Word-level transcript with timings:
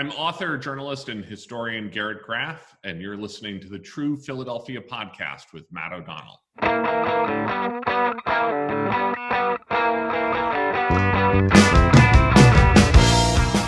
I'm 0.00 0.12
author, 0.12 0.56
journalist, 0.56 1.10
and 1.10 1.22
historian 1.22 1.90
Garrett 1.90 2.22
Graff, 2.22 2.74
and 2.84 3.02
you're 3.02 3.18
listening 3.18 3.60
to 3.60 3.68
the 3.68 3.78
True 3.78 4.16
Philadelphia 4.16 4.80
podcast 4.80 5.52
with 5.52 5.70
Matt 5.70 5.92
O'Donnell. 5.92 6.40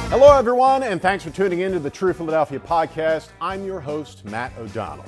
Hello, 0.09 0.39
everyone, 0.39 0.85
and 0.85 1.03
thanks 1.03 1.23
for 1.23 1.29
tuning 1.29 1.61
in 1.61 1.73
to 1.73 1.79
the 1.79 1.91
True 1.91 2.15
Philadelphia 2.15 2.61
podcast. 2.61 3.29
I'm 3.39 3.67
your 3.67 3.81
host, 3.81 4.25
Matt 4.25 4.55
O'Donnell. 4.57 5.05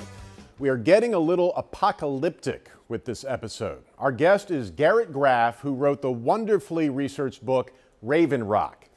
We 0.59 0.69
are 0.69 0.77
getting 0.77 1.15
a 1.15 1.19
little 1.19 1.57
apocalyptic 1.57 2.71
with 2.89 3.07
this 3.07 3.25
episode. 3.27 3.83
Our 3.97 4.13
guest 4.13 4.51
is 4.51 4.71
Garrett 4.71 5.11
Graff, 5.11 5.61
who 5.61 5.73
wrote 5.73 6.03
the 6.03 6.13
wonderfully 6.13 6.91
researched 6.91 7.47
book 7.47 7.73
Raven 8.03 8.45
Rock. 8.45 8.91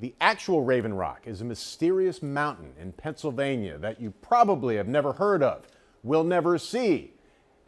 The 0.00 0.14
actual 0.20 0.62
Raven 0.62 0.94
Rock 0.94 1.22
is 1.26 1.40
a 1.40 1.44
mysterious 1.44 2.22
mountain 2.22 2.72
in 2.80 2.92
Pennsylvania 2.92 3.78
that 3.78 4.00
you 4.00 4.10
probably 4.20 4.76
have 4.76 4.88
never 4.88 5.12
heard 5.12 5.42
of, 5.42 5.66
will 6.02 6.24
never 6.24 6.58
see, 6.58 7.12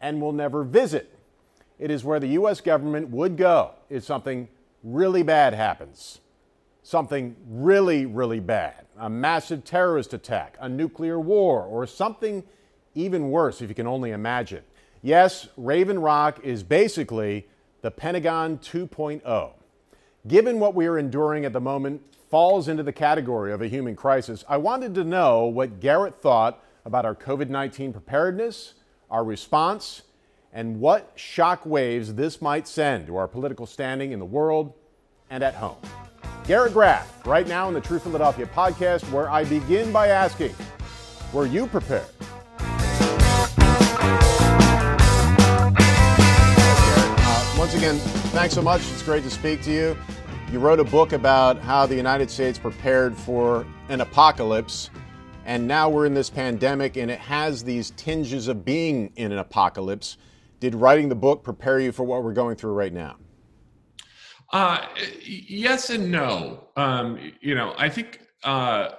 and 0.01 0.21
will 0.21 0.33
never 0.33 0.63
visit. 0.63 1.17
It 1.79 1.91
is 1.91 2.03
where 2.03 2.19
the 2.19 2.27
U.S. 2.27 2.61
government 2.61 3.09
would 3.09 3.37
go 3.37 3.71
if 3.89 4.03
something 4.03 4.47
really 4.83 5.23
bad 5.23 5.53
happens. 5.53 6.19
Something 6.83 7.35
really, 7.47 8.05
really 8.05 8.39
bad. 8.39 8.85
A 8.97 9.09
massive 9.09 9.63
terrorist 9.63 10.13
attack, 10.13 10.57
a 10.59 10.69
nuclear 10.69 11.19
war, 11.19 11.63
or 11.63 11.87
something 11.87 12.43
even 12.93 13.29
worse 13.29 13.61
if 13.61 13.69
you 13.69 13.75
can 13.75 13.87
only 13.87 14.11
imagine. 14.11 14.63
Yes, 15.01 15.49
Raven 15.57 15.99
Rock 15.99 16.39
is 16.43 16.63
basically 16.63 17.47
the 17.81 17.91
Pentagon 17.91 18.57
2.0. 18.59 19.51
Given 20.27 20.59
what 20.59 20.75
we 20.75 20.87
are 20.87 20.97
enduring 20.97 21.45
at 21.45 21.53
the 21.53 21.61
moment 21.61 22.01
falls 22.35 22.67
into 22.67 22.83
the 22.83 22.91
category 22.91 23.53
of 23.53 23.61
a 23.61 23.67
human 23.69 23.95
crisis, 23.95 24.43
I 24.49 24.57
wanted 24.57 24.93
to 24.95 25.05
know 25.05 25.45
what 25.45 25.79
Garrett 25.79 26.19
thought 26.19 26.61
about 26.83 27.05
our 27.05 27.15
COVID 27.15 27.47
19 27.47 27.93
preparedness, 27.93 28.73
our 29.09 29.23
response, 29.23 30.01
and 30.51 30.81
what 30.81 31.13
shock 31.15 31.65
waves 31.65 32.15
this 32.15 32.41
might 32.41 32.67
send 32.67 33.07
to 33.07 33.15
our 33.15 33.29
political 33.29 33.65
standing 33.65 34.11
in 34.11 34.19
the 34.19 34.25
world 34.25 34.73
and 35.29 35.45
at 35.45 35.55
home. 35.55 35.77
Garrett 36.45 36.73
Graff, 36.73 37.25
right 37.25 37.47
now 37.47 37.69
in 37.69 37.73
the 37.73 37.79
True 37.79 37.99
Philadelphia 37.99 38.47
podcast, 38.47 39.09
where 39.13 39.29
I 39.29 39.45
begin 39.45 39.93
by 39.93 40.09
asking, 40.09 40.53
were 41.31 41.45
you 41.45 41.67
prepared? 41.67 42.09
Uh, 47.17 47.55
once 47.57 47.73
again, 47.75 47.95
thanks 48.35 48.53
so 48.53 48.61
much. 48.61 48.81
It's 48.91 49.03
great 49.03 49.23
to 49.23 49.29
speak 49.29 49.61
to 49.61 49.71
you. 49.71 49.97
You 50.55 50.61
wrote 50.61 50.79
a 50.79 50.85
book 50.85 51.11
about 51.11 51.59
how 51.59 51.85
the 51.85 51.97
United 51.97 52.31
States 52.31 52.57
prepared 52.57 53.13
for 53.13 53.67
an 53.89 53.99
apocalypse, 53.99 54.89
and 55.43 55.67
now 55.67 55.89
we're 55.89 56.05
in 56.05 56.13
this 56.13 56.29
pandemic 56.29 56.95
and 56.95 57.11
it 57.11 57.19
has 57.19 57.61
these 57.61 57.91
tinges 57.97 58.47
of 58.47 58.63
being 58.63 59.11
in 59.17 59.33
an 59.33 59.39
apocalypse. 59.39 60.17
Did 60.61 60.73
writing 60.73 61.09
the 61.09 61.15
book 61.15 61.43
prepare 61.43 61.81
you 61.81 61.91
for 61.91 62.05
what 62.05 62.23
we're 62.23 62.31
going 62.31 62.55
through 62.55 62.71
right 62.71 62.93
now? 62.93 63.17
Uh, 64.53 64.85
yes 65.21 65.89
and 65.89 66.09
no. 66.09 66.69
Um, 66.77 67.33
you 67.41 67.53
know, 67.53 67.75
I 67.77 67.89
think 67.89 68.21
uh, 68.45 68.91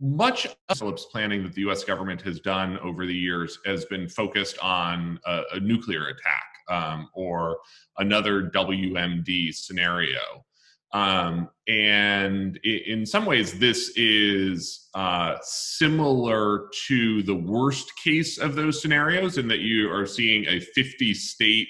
much 0.00 0.48
of 0.70 0.78
the 0.80 0.92
planning 1.12 1.44
that 1.44 1.52
the 1.52 1.60
U.S. 1.60 1.84
government 1.84 2.20
has 2.22 2.40
done 2.40 2.80
over 2.80 3.06
the 3.06 3.14
years 3.14 3.60
has 3.64 3.84
been 3.84 4.08
focused 4.08 4.58
on 4.58 5.20
a, 5.24 5.42
a 5.52 5.60
nuclear 5.60 6.08
attack 6.08 6.48
um, 6.68 7.08
or 7.14 7.58
another 7.98 8.50
WMD 8.50 9.54
scenario. 9.54 10.44
Um, 10.92 11.50
and 11.66 12.58
in 12.64 13.04
some 13.04 13.26
ways, 13.26 13.58
this 13.58 13.92
is 13.96 14.88
uh, 14.94 15.34
similar 15.42 16.68
to 16.86 17.22
the 17.22 17.34
worst 17.34 17.92
case 18.02 18.38
of 18.38 18.54
those 18.54 18.80
scenarios, 18.80 19.36
in 19.36 19.48
that 19.48 19.60
you 19.60 19.92
are 19.92 20.06
seeing 20.06 20.46
a 20.46 20.60
50 20.60 21.12
state 21.14 21.68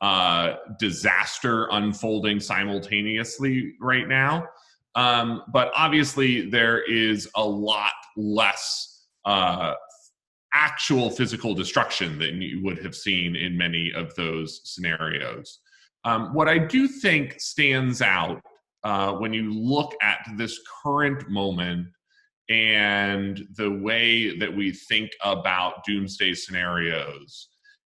uh, 0.00 0.54
disaster 0.78 1.66
unfolding 1.72 2.38
simultaneously 2.38 3.74
right 3.80 4.06
now. 4.06 4.46
Um, 4.94 5.42
but 5.52 5.72
obviously, 5.76 6.48
there 6.48 6.82
is 6.82 7.28
a 7.34 7.44
lot 7.44 7.92
less 8.16 9.06
uh, 9.24 9.74
actual 10.54 11.10
physical 11.10 11.54
destruction 11.54 12.18
than 12.18 12.40
you 12.40 12.62
would 12.62 12.78
have 12.78 12.94
seen 12.94 13.36
in 13.36 13.58
many 13.58 13.92
of 13.94 14.14
those 14.14 14.60
scenarios. 14.64 15.60
Um, 16.06 16.32
what 16.32 16.48
I 16.48 16.56
do 16.56 16.86
think 16.86 17.40
stands 17.40 18.00
out 18.00 18.40
uh, 18.84 19.14
when 19.14 19.34
you 19.34 19.52
look 19.52 19.92
at 20.00 20.20
this 20.36 20.60
current 20.82 21.28
moment 21.28 21.88
and 22.48 23.44
the 23.56 23.72
way 23.82 24.38
that 24.38 24.54
we 24.54 24.70
think 24.70 25.10
about 25.24 25.84
doomsday 25.84 26.32
scenarios 26.32 27.48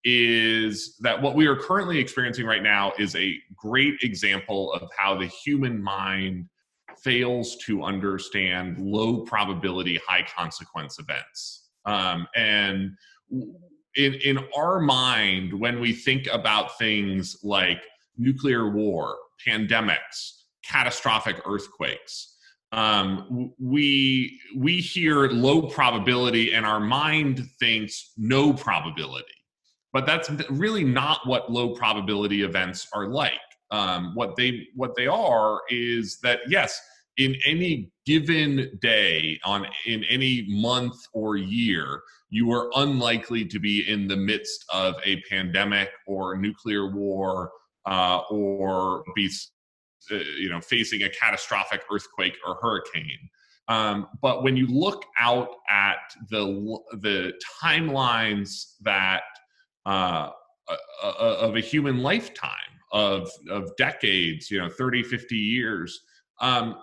is 0.05 0.99
that 1.01 1.23
what 1.23 1.35
we 1.35 1.47
are 1.47 1.57
currently 1.57 1.99
experiencing 1.99 2.45
right 2.45 2.63
now 2.63 2.93
is 2.99 3.17
a 3.17 3.35
great 3.57 3.95
example 4.03 4.75
of 4.75 4.91
how 4.95 5.17
the 5.17 5.29
human 5.29 5.83
mind 5.83 6.45
fails 7.03 7.57
to 7.65 7.83
understand 7.83 8.77
low 8.79 9.21
probability, 9.21 9.99
high 10.07 10.27
consequence 10.37 10.99
events. 10.99 11.71
Um, 11.87 12.27
and 12.37 12.91
in, 13.97 14.15
in 14.15 14.39
our 14.55 14.81
mind, 14.81 15.59
when 15.59 15.81
we 15.81 15.95
think 15.95 16.27
about 16.31 16.77
things 16.79 17.39
like 17.43 17.83
nuclear 18.17 18.71
war, 18.71 19.17
pandemics, 19.47 20.43
catastrophic 20.65 21.41
earthquakes, 21.47 22.37
um, 22.73 23.53
we 23.59 24.41
we 24.57 24.81
hear 24.81 25.29
low 25.29 25.63
probability, 25.63 26.55
and 26.55 26.65
our 26.65 26.81
mind 26.81 27.47
thinks 27.61 28.13
no 28.17 28.53
probability. 28.53 29.27
But 29.93 30.07
that's 30.07 30.31
really 30.49 30.85
not 30.85 31.27
what 31.27 31.53
low 31.53 31.75
probability 31.75 32.43
events 32.43 32.89
are 32.95 33.09
like. 33.09 33.33
Um, 33.71 34.15
what 34.15 34.37
they 34.37 34.67
what 34.75 34.97
they 34.97 35.07
are 35.07 35.61
is 35.69 36.19
that 36.23 36.41
yes, 36.49 36.81
in 37.19 37.37
any 37.47 37.91
given 38.07 38.79
day 38.81 39.39
on 39.45 39.67
in 39.87 40.05
any 40.05 40.47
month 40.49 40.97
or 41.13 41.37
year 41.37 42.03
you 42.31 42.51
are 42.51 42.71
unlikely 42.77 43.45
to 43.45 43.61
be 43.61 43.87
in 43.91 44.09
the 44.09 44.17
midst 44.17 44.65
of 44.73 44.95
a 45.05 45.21
pandemic 45.29 45.91
or 46.07 46.37
nuclear 46.39 46.91
war 46.91 47.51
uh, 47.87 48.21
or 48.31 49.05
be 49.15 49.31
uh, 50.11 50.17
you 50.39 50.49
know 50.49 50.61
facing 50.61 51.03
a 51.03 51.09
catastrophic 51.11 51.83
earthquake 51.93 52.37
or 52.47 52.57
hurricane 52.61 53.29
um, 53.69 54.09
but 54.21 54.43
when 54.43 54.57
you 54.57 54.67
look 54.67 55.05
out 55.19 55.49
at 55.71 56.15
the 56.31 56.79
the 57.01 57.33
timelines 57.63 58.75
that 58.81 59.23
uh, 59.87 60.31
uh, 60.69 60.77
uh 61.05 61.37
of 61.41 61.57
a 61.57 61.61
human 61.61 61.99
lifetime 61.99 62.51
of 62.93 63.31
of 63.51 63.71
decades 63.77 64.51
you 64.51 64.59
know 64.59 64.69
30 64.69 65.03
50 65.03 65.37
years 65.37 66.01
um, 66.41 66.77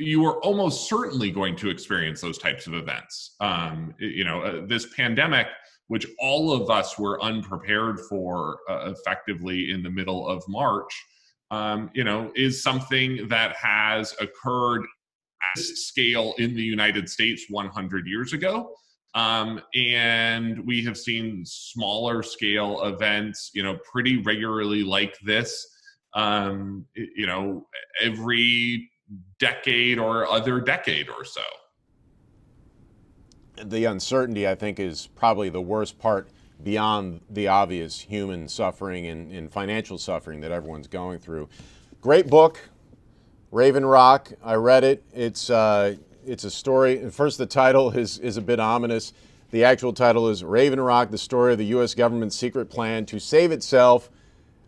you 0.00 0.24
are 0.24 0.42
almost 0.42 0.88
certainly 0.88 1.30
going 1.30 1.54
to 1.54 1.68
experience 1.68 2.22
those 2.22 2.38
types 2.38 2.66
of 2.66 2.72
events. 2.72 3.36
Um, 3.40 3.94
you 3.98 4.24
know, 4.24 4.40
uh, 4.40 4.66
this 4.66 4.86
pandemic, 4.96 5.46
which 5.90 6.06
all 6.20 6.52
of 6.52 6.70
us 6.70 6.96
were 7.00 7.20
unprepared 7.20 7.98
for 8.08 8.60
uh, 8.70 8.92
effectively 8.92 9.72
in 9.72 9.82
the 9.82 9.90
middle 9.90 10.24
of 10.24 10.40
March, 10.46 11.04
um, 11.50 11.90
you 11.94 12.04
know, 12.04 12.30
is 12.36 12.62
something 12.62 13.26
that 13.26 13.56
has 13.56 14.14
occurred 14.20 14.82
at 15.52 15.58
scale 15.58 16.32
in 16.38 16.54
the 16.54 16.62
United 16.62 17.08
States 17.08 17.46
100 17.48 18.06
years 18.06 18.32
ago. 18.32 18.72
Um, 19.16 19.60
and 19.74 20.64
we 20.64 20.84
have 20.84 20.96
seen 20.96 21.42
smaller 21.44 22.22
scale 22.22 22.84
events, 22.84 23.50
you 23.52 23.64
know, 23.64 23.76
pretty 23.78 24.22
regularly 24.22 24.84
like 24.84 25.18
this. 25.24 25.66
Um, 26.14 26.86
you 26.94 27.26
know, 27.26 27.66
every 28.00 28.88
decade 29.40 29.98
or 29.98 30.28
other 30.28 30.60
decade 30.60 31.08
or 31.08 31.24
so. 31.24 31.42
The 33.64 33.84
uncertainty, 33.84 34.48
I 34.48 34.54
think, 34.54 34.78
is 34.80 35.08
probably 35.14 35.48
the 35.48 35.60
worst 35.60 35.98
part 35.98 36.28
beyond 36.62 37.20
the 37.30 37.48
obvious 37.48 38.00
human 38.00 38.48
suffering 38.48 39.06
and, 39.06 39.32
and 39.32 39.50
financial 39.50 39.98
suffering 39.98 40.40
that 40.40 40.50
everyone's 40.50 40.86
going 40.86 41.18
through. 41.18 41.48
Great 42.00 42.28
book, 42.28 42.68
Raven 43.50 43.84
Rock. 43.84 44.32
I 44.42 44.54
read 44.54 44.84
it. 44.84 45.02
It's 45.12 45.50
uh, 45.50 45.96
it's 46.26 46.44
a 46.44 46.50
story. 46.50 47.10
First, 47.10 47.38
the 47.38 47.46
title 47.46 47.90
is 47.96 48.18
is 48.18 48.36
a 48.36 48.42
bit 48.42 48.60
ominous. 48.60 49.12
The 49.50 49.64
actual 49.64 49.92
title 49.92 50.28
is 50.28 50.44
Raven 50.44 50.80
Rock: 50.80 51.10
The 51.10 51.18
Story 51.18 51.52
of 51.52 51.58
the 51.58 51.66
U.S. 51.66 51.94
Government's 51.94 52.36
Secret 52.36 52.70
Plan 52.70 53.04
to 53.06 53.18
Save 53.18 53.52
Itself 53.52 54.10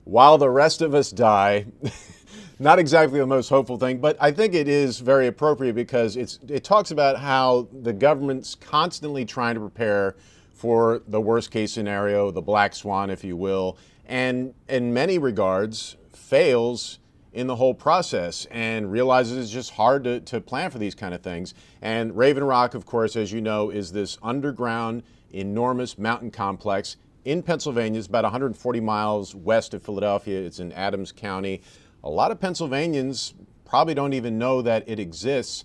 While 0.05 0.39
the 0.39 0.51
Rest 0.51 0.83
of 0.83 0.95
Us 0.95 1.11
Die. 1.11 1.67
not 2.63 2.79
exactly 2.79 3.19
the 3.19 3.27
most 3.27 3.49
hopeful 3.49 3.77
thing, 3.77 3.99
but 3.99 4.17
I 4.21 4.31
think 4.31 4.55
it 4.55 4.69
is 4.69 5.01
very 5.01 5.27
appropriate 5.27 5.75
because 5.75 6.17
it's 6.17 6.39
it 6.49 6.63
talks 6.63 6.93
about 6.93 7.19
how 7.19 7.69
the 7.83 7.93
government's 7.93 8.55
constantly 8.55 9.25
trying 9.25 9.55
to 9.55 9.61
prepare 9.61 10.15
for 10.53 11.03
the 11.09 11.21
worst 11.21 11.51
case 11.51 11.73
scenario, 11.73 12.31
the 12.31 12.41
black 12.41 12.75
swan, 12.75 13.11
if 13.11 13.25
you 13.25 13.37
will, 13.37 13.77
and 14.07 14.55
in 14.69 14.95
many 14.95 15.19
regards 15.19 15.97
fails 16.13 17.01
in 17.33 17.49
the 17.49 17.57
whole 17.57 17.75
process 17.75 18.47
and 18.51 18.93
realizes 18.93 19.39
it's 19.39 19.51
just 19.51 19.73
hard 19.73 20.05
to, 20.05 20.21
to 20.21 20.41
plan 20.41 20.71
for 20.71 20.79
these 20.79 20.95
kind 20.95 21.15
of 21.15 21.21
things. 21.21 21.55
And 21.81 22.17
Raven 22.17 22.45
Rock, 22.45 22.75
of 22.75 22.87
course, 22.87 23.17
as 23.17 23.33
you 23.33 23.41
know, 23.41 23.71
is 23.71 23.91
this 23.91 24.19
underground, 24.23 25.03
enormous 25.33 25.99
mountain 25.99 26.31
complex 26.31 26.97
in 27.25 27.43
Pennsylvania. 27.43 27.99
It's 27.99 28.09
about 28.09 28.25
140 28.25 28.81
miles 28.81 29.35
west 29.35 29.75
of 29.75 29.83
Philadelphia. 29.83 30.41
It's 30.41 30.61
in 30.61 30.73
Adams 30.73 31.13
County. 31.13 31.63
A 32.05 32.11
lot 32.11 32.31
of 32.31 32.41
Pennsylvanians 32.41 33.35
probably 33.65 33.95
don't 33.95 34.13
even 34.13 34.39
know 34.39 34.63
that 34.63 34.89
it 34.89 34.99
exists. 34.99 35.65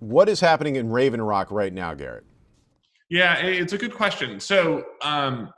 What 0.00 0.28
is 0.28 0.40
happening 0.40 0.76
in 0.76 0.90
Raven 0.90 1.22
Rock 1.22 1.50
right 1.50 1.72
now, 1.72 1.94
Garrett? 1.94 2.24
Yeah, 3.08 3.36
it's 3.36 3.72
a 3.72 3.78
good 3.78 3.94
question. 3.94 4.40
So, 4.40 4.84
um, 5.02 5.52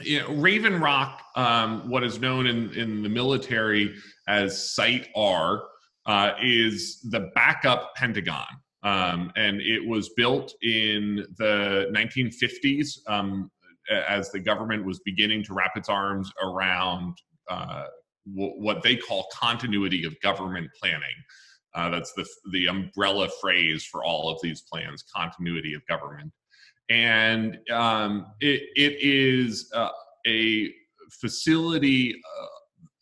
you 0.00 0.20
know, 0.20 0.32
Raven 0.34 0.80
Rock, 0.80 1.22
um, 1.36 1.88
what 1.88 2.04
is 2.04 2.20
known 2.20 2.46
in, 2.46 2.72
in 2.72 3.02
the 3.02 3.08
military 3.08 3.94
as 4.28 4.72
Site 4.74 5.08
R, 5.16 5.64
uh, 6.06 6.32
is 6.42 7.00
the 7.10 7.30
backup 7.34 7.94
Pentagon. 7.96 8.46
Um, 8.84 9.32
and 9.36 9.60
it 9.60 9.86
was 9.86 10.10
built 10.16 10.54
in 10.62 11.24
the 11.38 11.92
1950s 11.94 12.98
um, 13.06 13.50
as 14.08 14.30
the 14.30 14.40
government 14.40 14.84
was 14.84 15.00
beginning 15.04 15.44
to 15.44 15.54
wrap 15.54 15.72
its 15.76 15.88
arms 15.88 16.32
around 16.42 17.16
uh, 17.48 17.84
what 18.24 18.82
they 18.82 18.96
call 18.96 19.26
continuity 19.32 20.04
of 20.04 20.18
government 20.20 20.68
planning. 20.80 21.02
Uh, 21.74 21.88
that's 21.88 22.12
the, 22.12 22.26
the 22.52 22.66
umbrella 22.66 23.28
phrase 23.40 23.84
for 23.84 24.04
all 24.04 24.30
of 24.30 24.38
these 24.42 24.62
plans 24.70 25.02
continuity 25.14 25.74
of 25.74 25.80
government 25.86 26.30
and 26.92 27.58
um, 27.70 28.26
it, 28.40 28.62
it 28.76 28.98
is 29.00 29.70
uh, 29.74 29.88
a 30.26 30.70
facility 31.10 32.14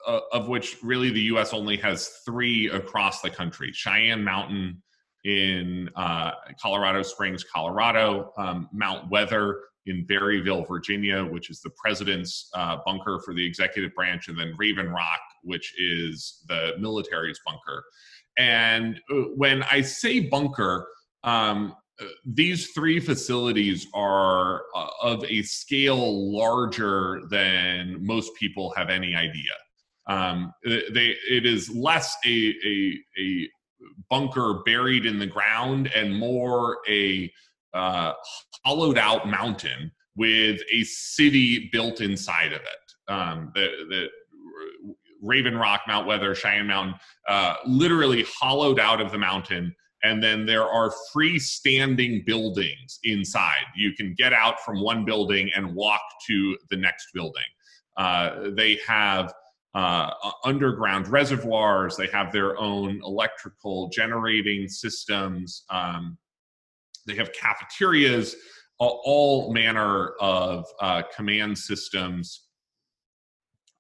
uh 0.07 0.21
of 0.33 0.49
which 0.49 0.79
really 0.83 1.11
the 1.11 1.21
U.S. 1.23 1.53
only 1.53 1.77
has 1.77 2.09
three 2.25 2.69
across 2.71 3.21
the 3.21 3.29
country: 3.29 3.71
Cheyenne 3.73 4.25
Mountain 4.25 4.83
in 5.25 5.89
uh, 5.97 6.33
Colorado 6.61 7.03
Springs, 7.03 7.45
Colorado, 7.45 8.33
um, 8.39 8.69
Mount 8.73 9.11
Weather 9.11 9.61
in 9.87 10.07
Berryville, 10.07 10.67
Virginia, 10.67 11.25
which 11.25 11.51
is 11.51 11.61
the 11.61 11.71
president's 11.71 12.49
uh, 12.55 12.77
bunker 12.85 13.21
for 13.25 13.35
the 13.35 13.45
executive 13.45 13.95
branch, 13.95 14.29
and 14.29 14.39
then 14.39 14.55
Raven 14.59 14.89
Rock, 14.89 15.21
which 15.43 15.75
is 15.79 16.45
the 16.49 16.73
military's 16.79 17.41
bunker. 17.45 17.85
And 18.39 19.01
uh, 19.11 19.15
when 19.37 19.63
I 19.65 19.81
say 19.81 20.21
bunker, 20.21 20.87
um, 21.25 21.75
these 22.25 22.71
three 22.71 23.01
facilities 23.01 23.87
are 23.95 24.63
uh, 24.75 24.89
of 25.03 25.25
a 25.25 25.43
scale 25.43 26.33
larger 26.33 27.23
than 27.31 28.05
most 28.05 28.35
people 28.37 28.73
have 28.77 28.91
any 28.91 29.15
idea. 29.15 29.53
Um, 30.07 30.53
they, 30.65 31.15
it 31.29 31.47
is 31.47 31.69
less 31.71 32.17
a, 32.25 32.55
a, 32.65 32.99
a, 33.19 33.49
bunker 34.11 34.63
buried 34.65 35.07
in 35.07 35.19
the 35.19 35.27
ground 35.27 35.91
and 35.95 36.15
more 36.15 36.79
a 36.89 37.33
uh, 37.73 38.13
hollowed 38.65 38.99
out 38.99 39.29
mountain 39.29 39.91
with 40.17 40.61
a 40.73 40.83
city 40.85 41.69
built 41.73 42.01
inside 42.01 42.53
of 42.53 42.61
it. 42.61 43.13
Um, 43.13 43.53
the, 43.55 43.69
the 43.89 44.09
Raven 45.23 45.57
Rock, 45.57 45.83
Mount 45.87 46.07
Weather, 46.07 46.35
Cheyenne 46.35 46.67
Mountain, 46.67 46.95
uh, 47.29 47.55
literally 47.67 48.25
hollowed 48.41 48.81
out 48.81 49.01
of 49.01 49.13
the 49.13 49.19
mountain 49.19 49.75
and 50.03 50.23
then 50.23 50.47
there 50.47 50.65
are 50.65 50.93
freestanding 51.15 52.25
buildings 52.25 52.99
inside. 53.05 53.65
You 53.77 53.93
can 53.93 54.15
get 54.17 54.33
out 54.33 54.61
from 54.61 54.81
one 54.81 55.05
building 55.05 55.51
and 55.55 55.75
walk 55.75 56.01
to 56.27 56.57
the 56.71 56.77
next 56.77 57.09
building. 57.13 57.43
Uh, 57.97 58.51
they 58.57 58.79
have 58.87 59.35
uh, 59.75 60.11
underground 60.45 61.09
reservoirs, 61.09 61.97
they 61.97 62.09
have 62.09 62.33
their 62.33 62.59
own 62.59 63.01
electrical 63.05 63.89
generating 63.89 64.69
systems, 64.69 65.65
um, 65.71 66.19
they 67.07 67.15
have 67.15 67.33
cafeterias, 67.33 68.35
all, 68.79 69.01
all 69.05 69.53
manner 69.53 70.13
of 70.21 70.65
uh, 70.81 71.03
command 71.15 71.57
systems. 71.57 72.47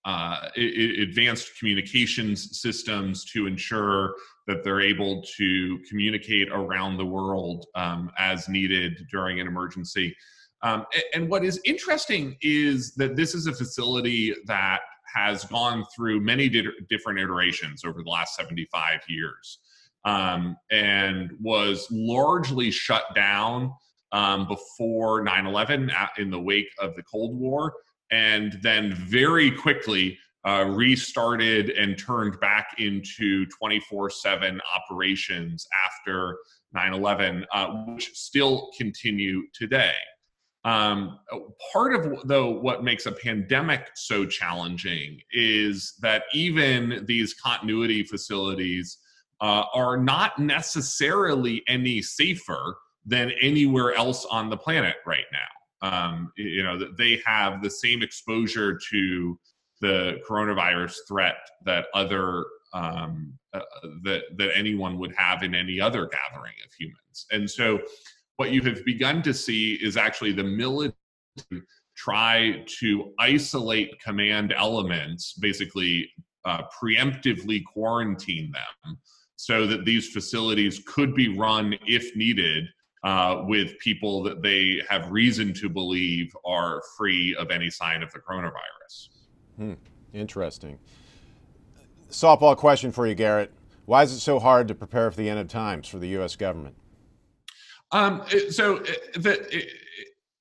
Uh, 0.06 0.48
advanced 0.56 1.58
communications 1.58 2.58
systems 2.62 3.22
to 3.22 3.46
ensure 3.46 4.14
that 4.46 4.64
they're 4.64 4.80
able 4.80 5.22
to 5.36 5.78
communicate 5.86 6.48
around 6.50 6.96
the 6.96 7.04
world 7.04 7.66
um, 7.74 8.10
as 8.18 8.48
needed 8.48 9.06
during 9.10 9.40
an 9.40 9.46
emergency. 9.46 10.16
Um, 10.62 10.86
and 11.14 11.28
what 11.28 11.44
is 11.44 11.60
interesting 11.64 12.36
is 12.40 12.94
that 12.94 13.16
this 13.16 13.34
is 13.34 13.46
a 13.46 13.52
facility 13.52 14.34
that 14.46 14.80
has 15.12 15.44
gone 15.44 15.84
through 15.94 16.20
many 16.20 16.48
di- 16.48 16.66
different 16.88 17.18
iterations 17.18 17.84
over 17.84 18.02
the 18.02 18.10
last 18.10 18.36
75 18.36 19.00
years 19.08 19.58
um, 20.04 20.56
and 20.70 21.30
was 21.40 21.86
largely 21.90 22.70
shut 22.70 23.04
down 23.14 23.72
um, 24.12 24.46
before 24.48 25.22
9 25.22 25.46
11 25.46 25.90
in 26.18 26.30
the 26.30 26.40
wake 26.40 26.72
of 26.80 26.94
the 26.96 27.02
Cold 27.02 27.36
War, 27.38 27.72
and 28.10 28.58
then 28.62 28.92
very 28.94 29.50
quickly 29.50 30.18
uh, 30.46 30.64
restarted 30.68 31.70
and 31.70 31.98
turned 31.98 32.40
back 32.40 32.74
into 32.78 33.46
24 33.46 34.10
7 34.10 34.60
operations 34.74 35.66
after 35.86 36.38
9 36.72 36.94
11, 36.94 37.46
uh, 37.52 37.66
which 37.88 38.10
still 38.14 38.70
continue 38.76 39.42
today. 39.52 39.92
Um, 40.64 41.18
part 41.72 41.94
of 41.94 42.28
though 42.28 42.50
what 42.50 42.84
makes 42.84 43.06
a 43.06 43.12
pandemic 43.12 43.88
so 43.94 44.26
challenging 44.26 45.20
is 45.32 45.94
that 46.02 46.24
even 46.34 47.04
these 47.06 47.32
continuity 47.32 48.02
facilities 48.02 48.98
uh, 49.40 49.64
are 49.72 49.96
not 49.96 50.38
necessarily 50.38 51.62
any 51.66 52.02
safer 52.02 52.76
than 53.06 53.32
anywhere 53.40 53.94
else 53.94 54.26
on 54.30 54.50
the 54.50 54.56
planet 54.56 54.96
right 55.06 55.24
now. 55.32 55.38
Um, 55.82 56.32
you 56.36 56.62
know, 56.62 56.78
they 56.98 57.22
have 57.24 57.62
the 57.62 57.70
same 57.70 58.02
exposure 58.02 58.78
to 58.90 59.38
the 59.80 60.18
coronavirus 60.28 60.94
threat 61.08 61.38
that 61.64 61.86
other 61.94 62.44
um, 62.72 63.32
uh, 63.52 63.60
that 64.04 64.24
that 64.36 64.56
anyone 64.56 64.98
would 64.98 65.14
have 65.16 65.42
in 65.42 65.54
any 65.54 65.80
other 65.80 66.06
gathering 66.06 66.54
of 66.64 66.72
humans. 66.78 67.26
And 67.30 67.50
so, 67.50 67.80
what 68.40 68.52
you 68.52 68.62
have 68.62 68.82
begun 68.86 69.20
to 69.20 69.34
see 69.34 69.74
is 69.82 69.98
actually 69.98 70.32
the 70.32 70.42
military 70.42 70.94
try 71.94 72.64
to 72.80 73.12
isolate 73.18 74.00
command 74.00 74.54
elements, 74.56 75.34
basically 75.34 76.10
uh, 76.46 76.62
preemptively 76.82 77.62
quarantine 77.62 78.50
them, 78.50 78.96
so 79.36 79.66
that 79.66 79.84
these 79.84 80.08
facilities 80.08 80.80
could 80.86 81.14
be 81.14 81.36
run 81.36 81.74
if 81.86 82.16
needed. 82.16 82.64
Uh, 83.02 83.44
with 83.46 83.78
people 83.78 84.22
that 84.22 84.42
they 84.42 84.82
have 84.86 85.10
reason 85.10 85.54
to 85.54 85.70
believe 85.70 86.30
are 86.44 86.82
free 86.98 87.34
of 87.36 87.50
any 87.50 87.70
sign 87.70 88.02
of 88.02 88.12
the 88.12 88.18
coronavirus. 88.18 89.08
Hmm. 89.56 89.72
Interesting. 90.12 90.78
Softball 92.10 92.54
question 92.58 92.92
for 92.92 93.06
you, 93.06 93.14
Garrett. 93.14 93.54
Why 93.86 94.02
is 94.02 94.12
it 94.12 94.20
so 94.20 94.38
hard 94.38 94.68
to 94.68 94.74
prepare 94.74 95.10
for 95.10 95.16
the 95.16 95.30
end 95.30 95.38
of 95.38 95.48
times 95.48 95.88
for 95.88 95.98
the 95.98 96.08
U.S. 96.08 96.36
government? 96.36 96.74
Um, 97.92 98.22
so 98.50 98.78
the, 99.14 99.46
it, 99.50 99.68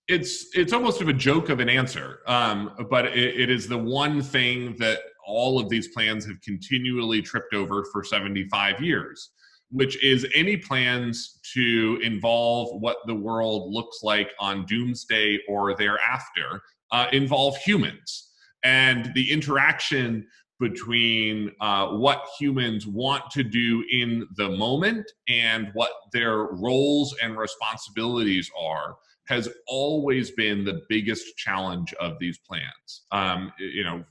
it's 0.08 0.48
it's 0.56 0.74
almost 0.74 1.02
of 1.02 1.08
a 1.08 1.14
joke 1.14 1.50
of 1.50 1.60
an 1.60 1.70
answer, 1.70 2.20
um, 2.26 2.72
but 2.90 3.06
it, 3.06 3.40
it 3.42 3.50
is 3.50 3.68
the 3.68 3.78
one 3.78 4.22
thing 4.22 4.76
that 4.80 5.00
all 5.26 5.60
of 5.60 5.70
these 5.70 5.90
plans 5.90 6.26
have 6.26 6.42
continually 6.42 7.22
tripped 7.22 7.54
over 7.54 7.86
for 7.92 8.04
75 8.04 8.82
years, 8.82 9.30
which 9.70 10.04
is 10.04 10.28
any 10.34 10.58
plans 10.58 11.40
to 11.54 12.00
involve 12.04 12.82
what 12.82 12.98
the 13.06 13.14
world 13.14 13.72
looks 13.72 14.00
like 14.02 14.32
on 14.40 14.66
doomsday 14.66 15.40
or 15.48 15.76
thereafter 15.76 16.62
uh, 16.92 17.08
involve 17.14 17.56
humans. 17.58 18.32
And 18.64 19.12
the 19.14 19.32
interaction 19.32 20.28
between 20.60 21.52
uh, 21.62 21.88
what 21.88 22.26
humans 22.38 22.86
want 22.86 23.30
to 23.32 23.44
do 23.44 23.84
in 23.92 24.28
the 24.36 24.50
moment 24.50 25.10
and 25.30 25.70
what 25.74 25.92
their 26.12 26.38
roles 26.38 27.16
and 27.24 27.38
responsibilities 27.38 28.52
are 28.60 28.98
has 29.28 29.48
always 29.68 30.32
been 30.32 30.66
the 30.66 30.82
biggest 30.90 31.38
challenge 31.38 31.94
of 31.94 32.18
these 32.20 32.40
plans. 32.40 33.04
Um, 33.12 33.54
you 33.60 33.84
know, 33.84 34.04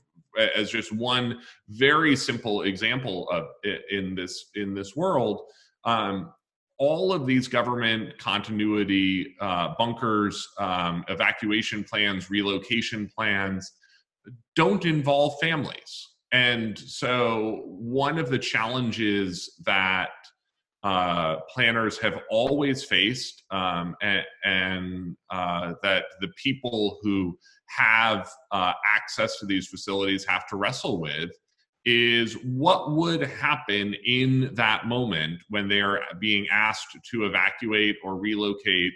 as 0.55 0.71
just 0.71 0.91
one 0.93 1.39
very 1.67 2.15
simple 2.15 2.63
example 2.63 3.29
of 3.29 3.45
in 3.91 4.15
this 4.15 4.45
in 4.55 4.73
this 4.73 4.95
world, 4.95 5.41
um, 5.83 6.31
all 6.79 7.11
of 7.11 7.25
these 7.25 7.47
government 7.47 8.17
continuity 8.17 9.35
uh, 9.41 9.73
bunkers, 9.77 10.47
um, 10.57 11.03
evacuation 11.09 11.83
plans, 11.83 12.31
relocation 12.31 13.09
plans 13.13 13.73
don't 14.55 14.85
involve 14.85 15.33
families. 15.41 16.07
And 16.31 16.77
so, 16.77 17.63
one 17.65 18.19
of 18.19 18.29
the 18.29 18.39
challenges 18.39 19.55
that 19.65 20.09
uh, 20.83 21.37
planners 21.53 21.97
have 21.97 22.19
always 22.29 22.83
faced, 22.83 23.43
um, 23.51 23.95
and, 24.01 24.23
and 24.43 25.17
uh, 25.31 25.73
that 25.81 26.05
the 26.21 26.29
people 26.41 26.99
who 27.01 27.37
have 27.67 28.29
uh, 28.51 28.73
access 28.95 29.39
to 29.39 29.45
these 29.45 29.67
facilities 29.67 30.23
have 30.25 30.47
to 30.47 30.55
wrestle 30.55 31.01
with, 31.01 31.31
is 31.85 32.33
what 32.43 32.91
would 32.91 33.21
happen 33.21 33.95
in 34.05 34.51
that 34.53 34.85
moment 34.85 35.39
when 35.49 35.67
they 35.67 35.81
are 35.81 36.01
being 36.19 36.45
asked 36.51 36.97
to 37.11 37.25
evacuate 37.25 37.95
or 38.03 38.17
relocate 38.17 38.93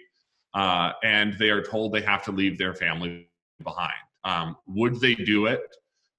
uh, 0.53 0.91
and 1.03 1.33
they 1.39 1.49
are 1.49 1.63
told 1.63 1.93
they 1.93 2.01
have 2.01 2.23
to 2.23 2.31
leave 2.31 2.57
their 2.57 2.75
family 2.75 3.27
behind. 3.63 3.93
Um, 4.23 4.55
would 4.67 4.99
they 4.99 5.15
do 5.15 5.47
it? 5.47 5.61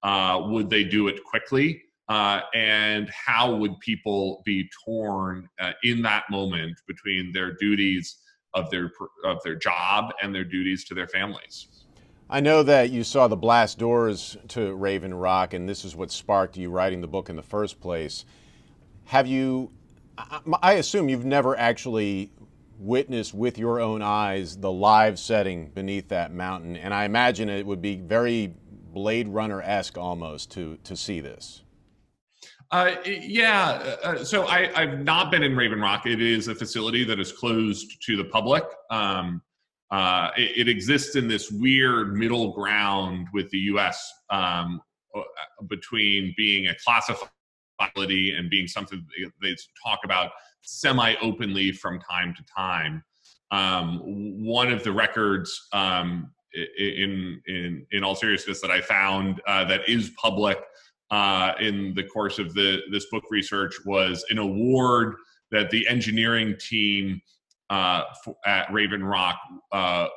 Uh, 0.05 0.39
would 0.49 0.69
they 0.69 0.83
do 0.83 1.07
it 1.07 1.23
quickly? 1.23 1.81
Uh, 2.09 2.41
and 2.53 3.09
how 3.09 3.55
would 3.55 3.79
people 3.79 4.43
be 4.45 4.69
torn 4.85 5.49
uh, 5.59 5.71
in 5.83 6.03
that 6.03 6.23
moment 6.29 6.79
between 6.87 7.31
their 7.33 7.55
duties 7.55 8.17
of 8.53 8.69
their 8.69 8.91
of 9.25 9.37
their 9.43 9.55
job 9.55 10.13
and 10.21 10.33
their 10.33 10.43
duties 10.43 10.85
to 10.85 10.93
their 10.93 11.07
families? 11.07 11.87
I 12.29 12.39
know 12.39 12.61
that 12.61 12.91
you 12.91 13.03
saw 13.03 13.27
the 13.27 13.35
blast 13.35 13.79
doors 13.79 14.37
to 14.49 14.75
Raven 14.75 15.13
Rock, 15.15 15.55
and 15.55 15.67
this 15.67 15.83
is 15.83 15.95
what 15.95 16.11
sparked 16.11 16.55
you 16.55 16.69
writing 16.69 17.01
the 17.01 17.07
book 17.07 17.27
in 17.27 17.35
the 17.35 17.41
first 17.43 17.79
place. 17.79 18.25
Have 19.05 19.25
you? 19.25 19.71
I 20.61 20.73
assume 20.73 21.09
you've 21.09 21.25
never 21.25 21.57
actually 21.57 22.29
witnessed 22.77 23.33
with 23.33 23.57
your 23.57 23.79
own 23.79 24.03
eyes 24.03 24.57
the 24.57 24.71
live 24.71 25.17
setting 25.17 25.69
beneath 25.69 26.09
that 26.09 26.31
mountain, 26.31 26.75
and 26.75 26.93
I 26.93 27.05
imagine 27.05 27.49
it 27.49 27.65
would 27.65 27.81
be 27.81 27.95
very 27.95 28.53
Blade 28.95 29.27
Runner 29.27 29.61
esque 29.61 29.97
almost 29.97 30.51
to 30.51 30.77
to 30.85 30.95
see 30.95 31.19
this. 31.19 31.61
Uh, 32.71 32.95
yeah, 33.05 33.97
uh, 34.03 34.23
so 34.23 34.47
I, 34.47 34.87
have 34.87 35.01
not 35.01 35.29
been 35.29 35.43
in 35.43 35.55
Raven 35.55 35.79
Rock. 35.79 36.07
It 36.07 36.21
is 36.21 36.47
a 36.47 36.55
facility 36.55 37.03
that 37.03 37.19
is 37.19 37.31
closed 37.31 38.01
to 38.05 38.17
the 38.17 38.23
public. 38.23 38.63
Um, 38.89 39.41
uh, 39.91 40.31
it, 40.35 40.67
it, 40.67 40.67
exists 40.67 41.15
in 41.15 41.27
this 41.27 41.51
weird 41.51 42.15
middle 42.15 42.53
ground 42.53 43.27
with 43.33 43.49
the 43.51 43.59
U.S. 43.59 44.11
Um, 44.31 44.81
uh, 45.15 45.21
between 45.69 46.33
being 46.35 46.67
a 46.67 46.75
classified 46.83 47.29
facility 47.79 48.31
and 48.31 48.49
being 48.49 48.65
something 48.67 49.05
they 49.41 49.55
talk 49.85 49.99
about 50.03 50.31
semi-openly 50.63 51.71
from 51.73 51.99
time 51.99 52.33
to 52.35 52.43
time. 52.55 53.03
Um, 53.51 54.01
one 54.43 54.71
of 54.71 54.83
the 54.83 54.91
records, 54.91 55.67
um, 55.71 56.31
in 56.77 57.41
in 57.47 57.85
in 57.91 58.03
all 58.03 58.15
seriousness, 58.15 58.61
that 58.61 58.71
I 58.71 58.81
found 58.81 59.41
uh, 59.47 59.65
that 59.65 59.87
is 59.87 60.11
public 60.21 60.57
uh, 61.11 61.53
in 61.59 61.93
the 61.93 62.03
course 62.03 62.39
of 62.39 62.53
the 62.53 62.81
this 62.91 63.05
book 63.11 63.23
research 63.29 63.75
was 63.85 64.25
an 64.29 64.37
award 64.37 65.15
that 65.51 65.69
the 65.69 65.87
engineering 65.87 66.55
team 66.59 67.21
uh, 67.69 68.03
at 68.45 68.71
Raven 68.71 69.03
Rock 69.03 69.37
uh, 69.71 70.07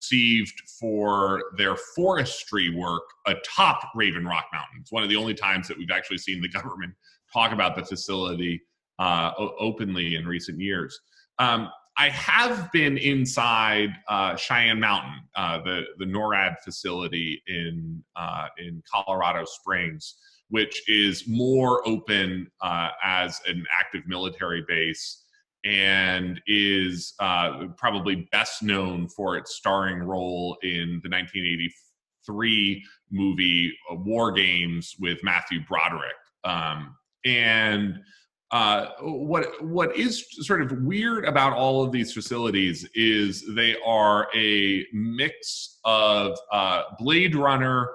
received 0.00 0.60
for 0.78 1.42
their 1.56 1.76
forestry 1.76 2.74
work 2.74 3.02
atop 3.26 3.80
Raven 3.94 4.24
Rock 4.24 4.46
Mountain. 4.52 4.78
It's 4.80 4.92
one 4.92 5.02
of 5.02 5.08
the 5.08 5.16
only 5.16 5.34
times 5.34 5.68
that 5.68 5.78
we've 5.78 5.90
actually 5.90 6.18
seen 6.18 6.40
the 6.40 6.48
government 6.60 6.94
talk 7.32 7.52
about 7.52 7.76
the 7.76 7.84
facility 7.84 8.62
uh, 8.98 9.32
openly 9.58 10.16
in 10.16 10.26
recent 10.26 10.60
years. 10.60 10.98
Um, 11.38 11.70
I 11.98 12.10
have 12.10 12.70
been 12.72 12.98
inside 12.98 13.90
uh, 14.08 14.36
Cheyenne 14.36 14.80
Mountain, 14.80 15.20
uh, 15.34 15.62
the 15.62 15.82
the 15.98 16.04
NORAD 16.04 16.58
facility 16.62 17.42
in 17.46 18.02
uh, 18.16 18.48
in 18.58 18.82
Colorado 18.90 19.44
Springs, 19.46 20.16
which 20.50 20.82
is 20.88 21.26
more 21.26 21.86
open 21.88 22.50
uh, 22.60 22.90
as 23.02 23.40
an 23.46 23.64
active 23.80 24.06
military 24.06 24.62
base 24.68 25.24
and 25.64 26.40
is 26.46 27.14
uh, 27.18 27.64
probably 27.76 28.28
best 28.30 28.62
known 28.62 29.08
for 29.08 29.36
its 29.36 29.56
starring 29.56 29.98
role 29.98 30.56
in 30.62 31.00
the 31.02 31.08
1983 31.08 32.84
movie 33.10 33.72
uh, 33.90 33.96
War 33.96 34.30
Games 34.30 34.94
with 35.00 35.18
Matthew 35.24 35.60
Broderick. 35.66 36.14
Um, 36.44 36.94
and 37.24 37.98
uh, 38.52 38.86
what 39.00 39.46
what 39.64 39.96
is 39.96 40.24
sort 40.46 40.62
of 40.62 40.70
weird 40.82 41.24
about 41.24 41.52
all 41.52 41.82
of 41.82 41.90
these 41.90 42.12
facilities 42.12 42.88
is 42.94 43.44
they 43.56 43.76
are 43.84 44.28
a 44.36 44.86
mix 44.92 45.80
of 45.84 46.38
uh, 46.52 46.82
Blade 46.98 47.34
Runner 47.34 47.90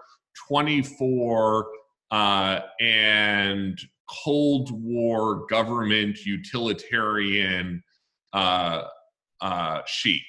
24 0.49 1.67
uh, 2.11 2.59
and 2.81 3.79
Cold 4.09 4.71
War 4.83 5.45
government 5.47 6.25
utilitarian 6.25 7.81
uh, 8.33 8.83
uh, 9.39 9.81
chic. 9.85 10.21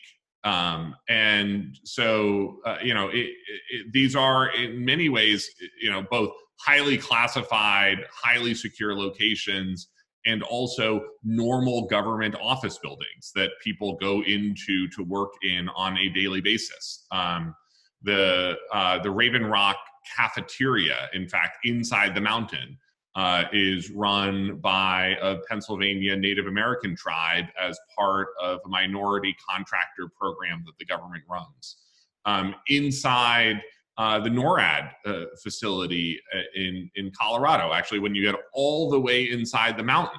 Um, 0.44 0.96
and 1.08 1.78
so, 1.84 2.58
uh, 2.64 2.78
you 2.82 2.94
know, 2.94 3.08
it, 3.08 3.30
it, 3.70 3.92
these 3.92 4.16
are 4.16 4.50
in 4.50 4.84
many 4.84 5.08
ways, 5.08 5.48
you 5.80 5.90
know, 5.90 6.04
both 6.10 6.30
highly 6.60 6.98
classified, 6.98 7.98
highly 8.12 8.54
secure 8.54 8.96
locations, 8.96 9.88
and 10.26 10.42
also 10.42 11.04
normal 11.24 11.86
government 11.86 12.34
office 12.40 12.78
buildings 12.78 13.32
that 13.34 13.50
people 13.62 13.96
go 13.96 14.22
into 14.22 14.88
to 14.88 15.02
work 15.02 15.32
in 15.42 15.68
on 15.70 15.96
a 15.98 16.08
daily 16.10 16.40
basis. 16.40 17.06
Um, 17.10 17.54
the 18.02 18.56
uh, 18.72 18.98
the 19.02 19.10
Raven 19.10 19.46
Rock 19.46 19.76
cafeteria, 20.16 21.08
in 21.12 21.28
fact, 21.28 21.58
inside 21.64 22.14
the 22.14 22.20
mountain, 22.20 22.78
uh, 23.14 23.44
is 23.52 23.90
run 23.90 24.56
by 24.56 25.16
a 25.20 25.36
Pennsylvania 25.48 26.16
Native 26.16 26.46
American 26.46 26.96
tribe 26.96 27.46
as 27.60 27.78
part 27.96 28.28
of 28.40 28.60
a 28.64 28.68
minority 28.68 29.36
contractor 29.48 30.08
program 30.18 30.62
that 30.66 30.76
the 30.78 30.84
government 30.84 31.22
runs. 31.28 31.76
Um, 32.24 32.54
inside 32.68 33.60
uh, 34.02 34.18
the 34.18 34.28
NORAD 34.28 34.90
uh, 35.06 35.26
facility 35.40 36.18
uh, 36.35 36.40
in, 36.56 36.90
in 36.97 37.12
Colorado, 37.16 37.73
actually, 37.73 38.00
when 38.00 38.16
you 38.16 38.23
get 38.25 38.35
all 38.52 38.90
the 38.90 38.99
way 38.99 39.30
inside 39.30 39.76
the 39.76 39.82
mountain, 39.85 40.18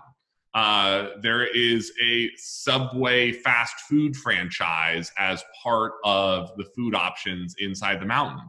uh, 0.53 1.07
there 1.21 1.45
is 1.47 1.91
a 2.01 2.29
Subway 2.37 3.33
fast 3.33 3.75
food 3.89 4.15
franchise 4.15 5.11
as 5.17 5.43
part 5.61 5.95
of 6.05 6.51
the 6.55 6.63
food 6.73 6.95
options 6.95 7.55
inside 7.59 7.99
the 7.99 8.05
mountain. 8.05 8.45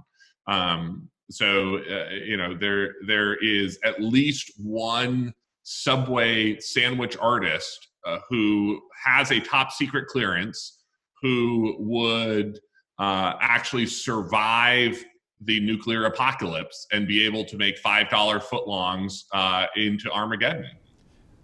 Um, 0.47 1.09
so 1.33 1.79
uh, 1.79 2.11
you 2.11 2.37
know 2.37 2.55
there 2.55 2.93
there 3.09 3.35
is 3.37 3.79
at 3.83 4.01
least 4.01 4.53
one 4.59 5.35
subway 5.65 6.61
sandwich 6.61 7.17
artist 7.19 7.89
who 8.29 8.79
has 9.03 9.33
a 9.33 9.41
top 9.41 9.73
secret 9.73 10.07
clearance 10.07 10.83
who 11.23 11.75
would 11.79 12.61
uh, 12.99 13.33
actually 13.41 13.87
survive 13.87 15.03
the 15.45 15.61
nuclear 15.61 16.07
apocalypse 16.07 16.87
and 16.93 17.07
be 17.07 17.25
able 17.25 17.45
to 17.45 17.57
make 17.57 17.79
five 17.79 18.09
dollar 18.09 18.39
footlongs 18.41 19.25
uh, 19.33 19.67
into 19.77 20.11
Armageddon. 20.11 20.71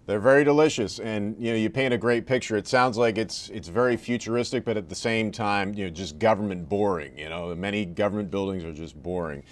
They're 0.07 0.19
very 0.19 0.43
delicious, 0.43 0.99
and 0.99 1.35
you 1.39 1.51
know 1.51 1.57
you 1.57 1.69
paint 1.69 1.93
a 1.93 1.97
great 1.97 2.25
picture. 2.25 2.57
It 2.57 2.67
sounds 2.67 2.97
like 2.97 3.17
it's 3.17 3.49
it's 3.49 3.67
very 3.67 3.95
futuristic, 3.97 4.65
but 4.65 4.75
at 4.75 4.89
the 4.89 4.95
same 4.95 5.31
time, 5.31 5.73
you 5.73 5.85
know, 5.85 5.91
just 5.91 6.19
government 6.19 6.67
boring. 6.67 7.17
You 7.17 7.29
know, 7.29 7.55
many 7.55 7.85
government 7.85 8.31
buildings 8.31 8.63
are 8.63 8.73
just 8.73 9.01
boring. 9.01 9.43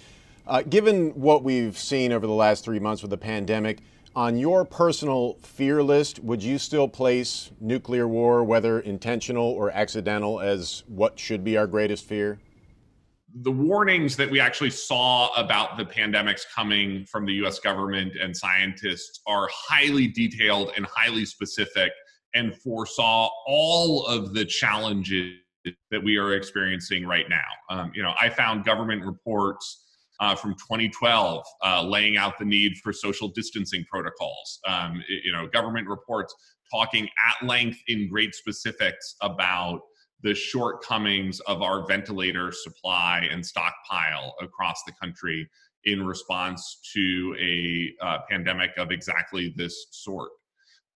Uh, 0.46 0.62
given 0.62 1.10
what 1.10 1.44
we've 1.44 1.78
seen 1.78 2.12
over 2.12 2.26
the 2.26 2.32
last 2.32 2.64
three 2.64 2.80
months 2.80 3.02
with 3.02 3.10
the 3.10 3.18
pandemic, 3.18 3.78
on 4.16 4.36
your 4.36 4.64
personal 4.64 5.38
fear 5.40 5.82
list, 5.82 6.18
would 6.18 6.42
you 6.42 6.58
still 6.58 6.88
place 6.88 7.52
nuclear 7.60 8.08
war, 8.08 8.42
whether 8.42 8.80
intentional 8.80 9.44
or 9.44 9.70
accidental, 9.70 10.40
as 10.40 10.82
what 10.88 11.18
should 11.18 11.44
be 11.44 11.56
our 11.56 11.68
greatest 11.68 12.04
fear? 12.04 12.40
The 13.34 13.52
warnings 13.52 14.16
that 14.16 14.30
we 14.30 14.40
actually 14.40 14.70
saw 14.70 15.32
about 15.34 15.76
the 15.76 15.84
pandemics 15.84 16.42
coming 16.54 17.04
from 17.06 17.26
the 17.26 17.32
US 17.44 17.58
government 17.58 18.14
and 18.20 18.36
scientists 18.36 19.20
are 19.26 19.48
highly 19.52 20.08
detailed 20.08 20.72
and 20.76 20.86
highly 20.86 21.24
specific 21.24 21.92
and 22.34 22.56
foresaw 22.56 23.28
all 23.46 24.06
of 24.06 24.34
the 24.34 24.44
challenges 24.44 25.34
that 25.90 26.02
we 26.02 26.16
are 26.16 26.34
experiencing 26.34 27.06
right 27.06 27.26
now. 27.28 27.44
Um, 27.68 27.92
you 27.94 28.02
know, 28.02 28.14
I 28.20 28.30
found 28.30 28.64
government 28.64 29.04
reports 29.04 29.86
uh, 30.20 30.34
from 30.34 30.52
2012, 30.54 31.44
uh, 31.64 31.82
laying 31.82 32.16
out 32.16 32.38
the 32.38 32.44
need 32.44 32.76
for 32.78 32.92
social 32.92 33.28
distancing 33.28 33.84
protocols. 33.90 34.60
Um, 34.66 35.02
you 35.08 35.32
know, 35.32 35.48
government 35.48 35.88
reports 35.88 36.34
talking 36.70 37.08
at 37.28 37.46
length 37.46 37.78
in 37.88 38.08
great 38.08 38.34
specifics 38.34 39.16
about 39.22 39.80
the 40.22 40.34
shortcomings 40.34 41.40
of 41.40 41.62
our 41.62 41.86
ventilator 41.86 42.52
supply 42.52 43.26
and 43.30 43.44
stockpile 43.44 44.34
across 44.40 44.82
the 44.86 44.92
country 44.92 45.48
in 45.84 46.04
response 46.04 46.80
to 46.92 47.34
a 47.40 47.94
uh, 48.04 48.18
pandemic 48.28 48.70
of 48.76 48.90
exactly 48.90 49.54
this 49.56 49.86
sort. 49.90 50.30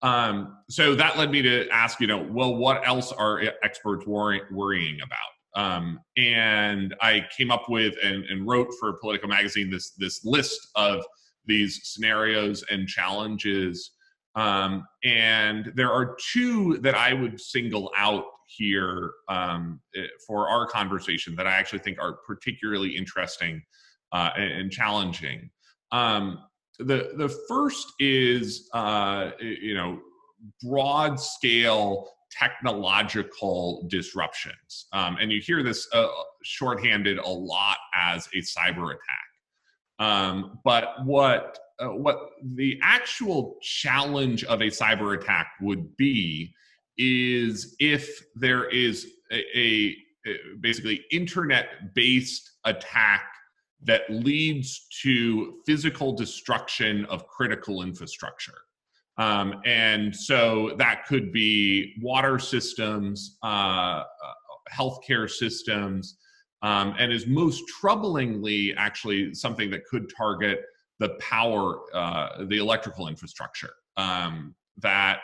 Um, 0.01 0.57
so 0.69 0.93
that 0.95 1.17
led 1.17 1.31
me 1.31 1.41
to 1.41 1.67
ask, 1.69 1.99
you 1.99 2.07
know, 2.07 2.21
well, 2.29 2.55
what 2.55 2.87
else 2.87 3.11
are 3.11 3.41
experts 3.63 4.05
worry- 4.05 4.43
worrying 4.51 4.99
about? 5.01 5.19
Um, 5.55 5.99
and 6.17 6.93
I 7.01 7.25
came 7.35 7.49
up 7.49 7.69
with 7.69 7.95
and, 8.03 8.25
and 8.25 8.45
wrote 8.45 8.67
for 8.79 8.93
Politico 8.99 9.27
magazine 9.27 9.69
this 9.69 9.91
this 9.91 10.23
list 10.25 10.67
of 10.75 11.03
these 11.45 11.79
scenarios 11.83 12.63
and 12.69 12.87
challenges. 12.87 13.91
Um, 14.35 14.85
and 15.05 15.71
there 15.75 15.91
are 15.91 16.17
two 16.33 16.77
that 16.79 16.93
I 16.93 17.13
would 17.13 17.39
single 17.39 17.89
out 17.95 18.25
here 18.45 19.11
um, 19.29 19.79
eh, 19.95 20.07
for 20.25 20.47
our 20.47 20.67
conversation 20.67 21.35
that 21.35 21.47
I 21.47 21.51
actually 21.51 21.79
think 21.79 21.99
are 21.99 22.13
particularly 22.25 22.95
interesting 22.95 23.61
uh, 24.11 24.31
and, 24.37 24.51
and, 24.51 24.71
challenging. 24.71 25.49
Um, 25.91 26.39
the 26.79 27.11
the 27.17 27.29
first 27.47 27.93
is 27.99 28.69
uh, 28.73 29.31
you 29.39 29.73
know 29.73 29.99
broad 30.61 31.19
scale 31.19 32.09
technological 32.31 33.85
disruptions, 33.89 34.87
um, 34.91 35.17
and 35.19 35.31
you 35.31 35.41
hear 35.41 35.63
this 35.63 35.87
uh, 35.93 36.07
shorthanded 36.43 37.17
a 37.17 37.29
lot 37.29 37.77
as 37.95 38.27
a 38.33 38.39
cyber 38.39 38.91
attack. 38.91 39.25
Um, 39.99 40.59
but 40.63 41.05
what 41.05 41.59
uh, 41.79 41.87
what 41.87 42.29
the 42.55 42.79
actual 42.83 43.57
challenge 43.61 44.43
of 44.45 44.61
a 44.61 44.65
cyber 44.65 45.17
attack 45.19 45.47
would 45.61 45.95
be 45.97 46.53
is 46.97 47.75
if 47.79 48.23
there 48.35 48.69
is 48.69 49.07
a, 49.31 49.43
a, 49.57 49.95
basically 50.59 51.03
internet 51.11 51.93
based 51.93 52.51
attack 52.65 53.25
that 53.83 54.09
leads 54.09 54.87
to 55.01 55.59
physical 55.65 56.13
destruction 56.13 57.05
of 57.05 57.27
critical 57.27 57.83
infrastructure. 57.83 58.57
Um, 59.17 59.61
and 59.65 60.13
so 60.13 60.75
that 60.77 61.05
could 61.05 61.31
be 61.31 61.95
water 62.01 62.39
systems, 62.39 63.37
uh, 63.43 63.47
uh, 63.47 64.03
healthcare 64.73 65.29
systems, 65.29 66.17
um, 66.63 66.95
and 66.97 67.13
is 67.13 67.27
most 67.27 67.63
troublingly 67.81 68.73
actually 68.75 69.33
something 69.33 69.69
that 69.69 69.85
could 69.85 70.11
target 70.15 70.61
the 70.99 71.09
power, 71.19 71.79
uh, 71.93 72.45
the 72.45 72.57
electrical 72.57 73.07
infrastructure. 73.07 73.73
Um, 73.97 74.55
that 74.79 75.19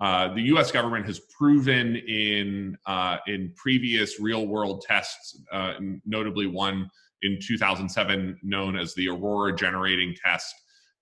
uh, 0.00 0.34
the 0.34 0.42
U.S. 0.42 0.72
government 0.72 1.06
has 1.06 1.20
proven 1.20 1.96
in 1.96 2.76
uh, 2.86 3.18
in 3.26 3.52
previous 3.56 4.18
real 4.18 4.46
world 4.46 4.84
tests, 4.86 5.40
uh, 5.52 5.74
notably 6.04 6.46
one 6.46 6.90
in 7.22 7.38
2007 7.40 8.38
known 8.42 8.76
as 8.76 8.94
the 8.94 9.08
Aurora 9.08 9.54
generating 9.54 10.14
test, 10.22 10.54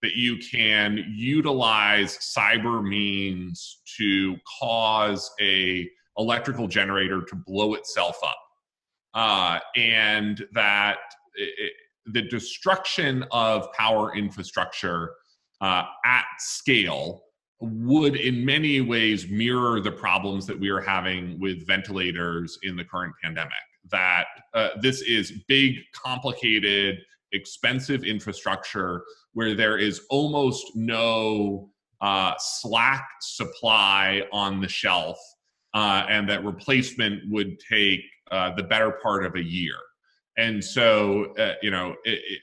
that 0.03 0.13
you 0.15 0.37
can 0.39 1.05
utilize 1.09 2.19
cyber 2.19 2.87
means 2.87 3.81
to 3.97 4.37
cause 4.61 5.31
a 5.41 5.89
electrical 6.19 6.69
generator 6.69 7.23
to 7.23 7.35
blow 7.35 7.75
itself 7.75 8.19
up, 8.23 8.39
uh, 9.15 9.59
and 9.75 10.47
that 10.53 10.99
it, 11.35 11.73
the 12.07 12.23
destruction 12.23 13.25
of 13.31 13.73
power 13.73 14.15
infrastructure 14.15 15.13
uh, 15.63 15.85
at 16.05 16.25
scale 16.39 17.23
would 17.63 18.17
in 18.17 18.45
many 18.45 18.81
ways 18.81 19.29
mirror 19.29 19.81
the 19.81 19.93
problems 19.93 20.47
that 20.47 20.59
we 20.59 20.69
are 20.69 20.81
having 20.81 21.39
with 21.41 21.67
ventilators 21.67 22.59
in 22.63 22.77
the 22.77 22.85
current 22.85 23.15
pandemic 23.23 23.53
that 23.91 24.27
uh, 24.55 24.71
this 24.81 25.03
is 25.03 25.33
big 25.49 25.77
complicated 25.95 26.99
expensive 27.33 28.05
infrastructure 28.05 29.03
where 29.33 29.55
there 29.55 29.79
is 29.79 30.03
almost 30.11 30.65
no 30.75 31.71
uh, 32.01 32.35
slack 32.39 33.07
supply 33.21 34.23
on 34.33 34.61
the 34.61 34.69
shelf 34.69 35.19
uh, 35.75 36.05
and 36.09 36.29
that 36.29 36.45
replacement 36.45 37.23
would 37.31 37.59
take 37.61 38.01
uh, 38.31 38.55
the 38.55 38.63
better 38.63 38.99
part 39.03 39.25
of 39.25 39.35
a 39.37 39.43
year. 39.43 39.77
And 40.37 40.63
so 40.63 41.35
uh, 41.39 41.55
you 41.63 41.71
know 41.71 41.95
it, 42.05 42.41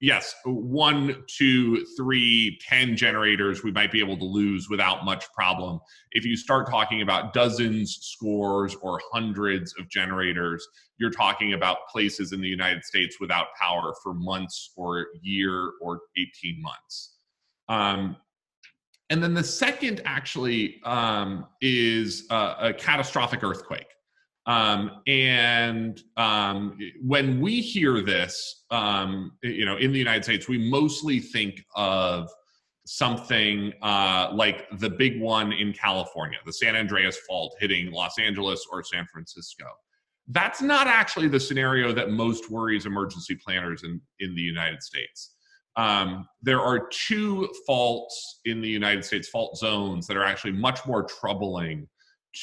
yes 0.00 0.34
one 0.44 1.24
two 1.26 1.84
three 1.96 2.58
ten 2.68 2.96
generators 2.96 3.62
we 3.62 3.72
might 3.72 3.90
be 3.90 4.00
able 4.00 4.16
to 4.16 4.24
lose 4.24 4.68
without 4.68 5.04
much 5.04 5.24
problem. 5.32 5.80
If 6.12 6.24
you 6.24 6.36
start 6.36 6.68
talking 6.68 7.02
about 7.02 7.32
dozens 7.32 7.98
scores 8.02 8.74
or 8.82 9.00
hundreds 9.12 9.74
of 9.78 9.88
generators 9.88 10.66
you're 10.98 11.10
talking 11.10 11.52
about 11.52 11.78
places 11.90 12.32
in 12.32 12.40
the 12.40 12.48
united 12.48 12.84
states 12.84 13.16
without 13.20 13.48
power 13.60 13.94
for 14.02 14.14
months 14.14 14.72
or 14.76 15.06
year 15.22 15.72
or 15.80 16.00
18 16.18 16.62
months. 16.62 17.14
Um, 17.68 18.16
and 19.10 19.22
then 19.22 19.34
the 19.34 19.44
second 19.44 20.02
actually 20.04 20.80
um, 20.84 21.46
is 21.60 22.26
a, 22.30 22.54
a 22.60 22.74
catastrophic 22.74 23.44
earthquake 23.44 23.86
um, 24.46 25.02
and 25.08 26.00
um, 26.16 26.78
when 27.02 27.40
we 27.40 27.60
hear 27.60 28.00
this, 28.00 28.64
um, 28.70 29.32
you 29.42 29.66
know, 29.66 29.76
in 29.76 29.92
the 29.92 29.98
United 29.98 30.22
States, 30.24 30.48
we 30.48 30.70
mostly 30.70 31.18
think 31.18 31.64
of 31.74 32.28
something 32.86 33.72
uh, 33.82 34.30
like 34.32 34.66
the 34.78 34.88
big 34.88 35.20
one 35.20 35.52
in 35.52 35.72
California, 35.72 36.38
the 36.46 36.52
San 36.52 36.76
Andreas 36.76 37.18
Fault 37.28 37.56
hitting 37.58 37.90
Los 37.90 38.18
Angeles 38.20 38.64
or 38.70 38.84
San 38.84 39.04
Francisco. 39.12 39.64
That's 40.28 40.62
not 40.62 40.86
actually 40.86 41.28
the 41.28 41.40
scenario 41.40 41.92
that 41.92 42.10
most 42.10 42.48
worries 42.48 42.86
emergency 42.86 43.34
planners 43.34 43.82
in, 43.82 44.00
in 44.20 44.34
the 44.36 44.42
United 44.42 44.82
States. 44.82 45.34
Um, 45.76 46.26
there 46.40 46.60
are 46.60 46.88
two 46.88 47.52
faults 47.66 48.40
in 48.44 48.60
the 48.60 48.68
United 48.68 49.04
States, 49.04 49.28
fault 49.28 49.58
zones, 49.58 50.06
that 50.06 50.16
are 50.16 50.24
actually 50.24 50.52
much 50.52 50.86
more 50.86 51.02
troubling 51.02 51.88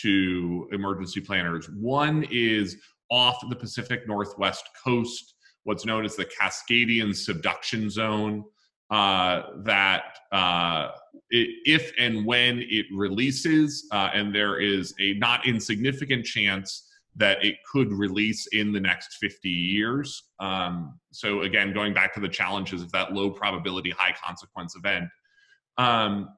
to 0.01 0.67
emergency 0.71 1.21
planners. 1.21 1.69
One 1.69 2.25
is 2.31 2.77
off 3.11 3.37
the 3.49 3.55
Pacific 3.55 4.07
Northwest 4.07 4.67
coast, 4.83 5.35
what's 5.63 5.85
known 5.85 6.05
as 6.05 6.15
the 6.15 6.25
Cascadian 6.25 7.15
subduction 7.15 7.89
zone. 7.89 8.43
Uh, 8.89 9.43
that 9.63 10.19
uh, 10.31 10.89
it, 11.31 11.49
if 11.65 11.91
and 11.97 12.25
when 12.25 12.59
it 12.69 12.85
releases, 12.93 13.87
uh, 13.91 14.09
and 14.13 14.35
there 14.35 14.59
is 14.59 14.93
a 14.99 15.13
not 15.15 15.47
insignificant 15.47 16.25
chance 16.25 16.87
that 17.15 17.43
it 17.43 17.55
could 17.71 17.91
release 17.91 18.47
in 18.47 18.71
the 18.71 18.79
next 18.79 19.17
50 19.17 19.49
years. 19.49 20.23
Um, 20.39 20.99
so, 21.11 21.41
again, 21.41 21.73
going 21.73 21.93
back 21.93 22.13
to 22.15 22.19
the 22.19 22.29
challenges 22.29 22.81
of 22.81 22.91
that 22.91 23.13
low 23.13 23.31
probability, 23.31 23.91
high 23.91 24.15
consequence 24.23 24.75
event, 24.75 25.05
um, 25.77 26.29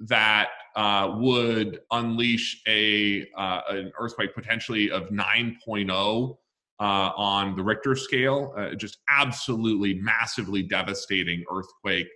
that 0.00 0.48
uh, 0.76 1.14
would 1.18 1.80
unleash 1.90 2.62
a 2.66 3.26
uh, 3.36 3.60
an 3.68 3.92
earthquake 3.98 4.34
potentially 4.34 4.90
of 4.90 5.08
9.0 5.10 6.36
uh, 6.80 6.82
on 6.82 7.54
the 7.54 7.62
Richter 7.62 7.94
scale, 7.94 8.54
uh, 8.56 8.74
just 8.74 8.98
absolutely 9.10 9.94
massively 9.94 10.62
devastating 10.62 11.44
earthquake 11.52 12.08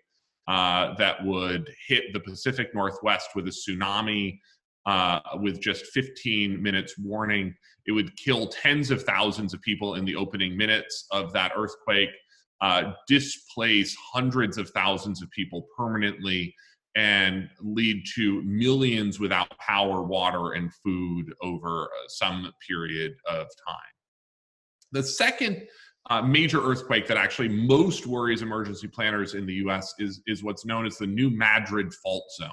uh, 0.49 0.95
that 0.95 1.23
would 1.25 1.71
hit 1.87 2.05
the 2.13 2.21
Pacific 2.21 2.75
Northwest 2.75 3.31
with 3.35 3.47
a 3.47 3.51
tsunami 3.51 4.39
uh, 4.87 5.21
with 5.41 5.61
just 5.61 5.87
15 5.87 6.63
minutes 6.63 6.95
warning. 6.99 7.55
It 7.87 7.93
would 7.93 8.17
kill 8.17 8.47
tens 8.47 8.91
of 8.91 9.03
thousands 9.03 9.53
of 9.53 9.61
people 9.61 9.97
in 9.97 10.07
the 10.07 10.17
opening 10.17 10.57
minutes 10.57 11.07
of 11.11 11.33
that 11.35 11.53
earthquake, 11.57 12.11
displace 13.07 13.95
hundreds 14.15 14.57
of 14.57 14.71
thousands 14.71 15.21
of 15.23 15.31
people 15.31 15.67
permanently 15.77 16.55
and 16.97 17.49
lead 17.61 18.05
to 18.15 18.43
millions 18.43 19.19
without 19.19 19.49
power, 19.59 20.03
water, 20.03 20.53
and 20.53 20.73
food 20.73 21.33
over 21.43 21.85
uh, 21.85 22.09
some 22.09 22.53
period 22.67 23.15
of 23.29 23.47
time. 23.67 23.77
The 24.93 25.03
second 25.03 25.67
uh, 26.11 26.23
major 26.23 26.63
earthquake 26.63 27.07
that 27.09 27.17
actually 27.17 27.49
most 27.49 28.07
worries 28.07 28.43
emergency 28.43 28.87
planners 28.87 29.35
in 29.35 29.47
the 29.47 29.55
US 29.55 29.95
is, 29.99 30.23
is 30.27 30.45
what's 30.45 30.65
known 30.65 30.87
as 30.87 30.99
the 30.99 31.07
New 31.07 31.31
Madrid 31.31 31.93
Fault 31.95 32.25
Zone, 32.37 32.49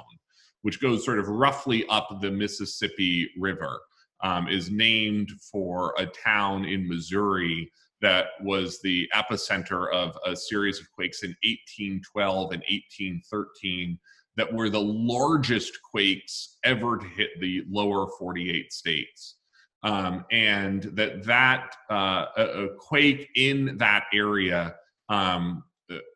which 0.63 0.81
goes 0.81 1.05
sort 1.05 1.19
of 1.19 1.27
roughly 1.27 1.85
up 1.87 2.19
the 2.21 2.31
Mississippi 2.31 3.29
River, 3.37 3.79
um, 4.23 4.47
is 4.47 4.71
named 4.71 5.29
for 5.51 5.93
a 5.97 6.05
town 6.05 6.65
in 6.65 6.87
Missouri 6.87 7.71
that 8.01 8.27
was 8.41 8.79
the 8.81 9.07
epicenter 9.13 9.91
of 9.93 10.17
a 10.25 10.35
series 10.35 10.79
of 10.79 10.91
quakes 10.91 11.23
in 11.23 11.35
1812 11.43 12.51
and 12.53 12.63
1813 12.69 13.99
that 14.41 14.51
were 14.51 14.71
the 14.71 14.81
largest 14.81 15.77
quakes 15.91 16.57
ever 16.63 16.97
to 16.97 17.05
hit 17.05 17.29
the 17.39 17.63
lower 17.69 18.07
48 18.17 18.73
states. 18.73 19.35
Um, 19.83 20.25
and 20.31 20.81
that 20.95 21.23
that 21.25 21.75
uh, 21.91 22.25
a, 22.35 22.67
quake 22.79 23.29
in 23.35 23.77
that 23.77 24.05
area 24.11 24.75
um, 25.09 25.63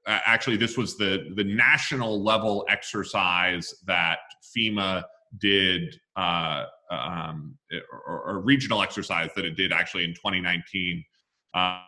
actually 0.07 0.57
this 0.57 0.75
was 0.75 0.97
the 0.97 1.33
the 1.35 1.43
national 1.43 2.23
level 2.23 2.65
exercise 2.67 3.71
that 3.85 4.19
FEMA 4.55 5.03
did 5.37 5.99
uh, 6.15 6.65
um, 6.89 7.57
or, 8.07 8.21
or, 8.21 8.39
regional 8.39 8.81
exercise 8.81 9.29
that 9.35 9.45
it 9.45 9.55
did 9.57 9.73
actually 9.73 10.05
in 10.05 10.13
2019 10.13 11.03
uh, 11.53 11.81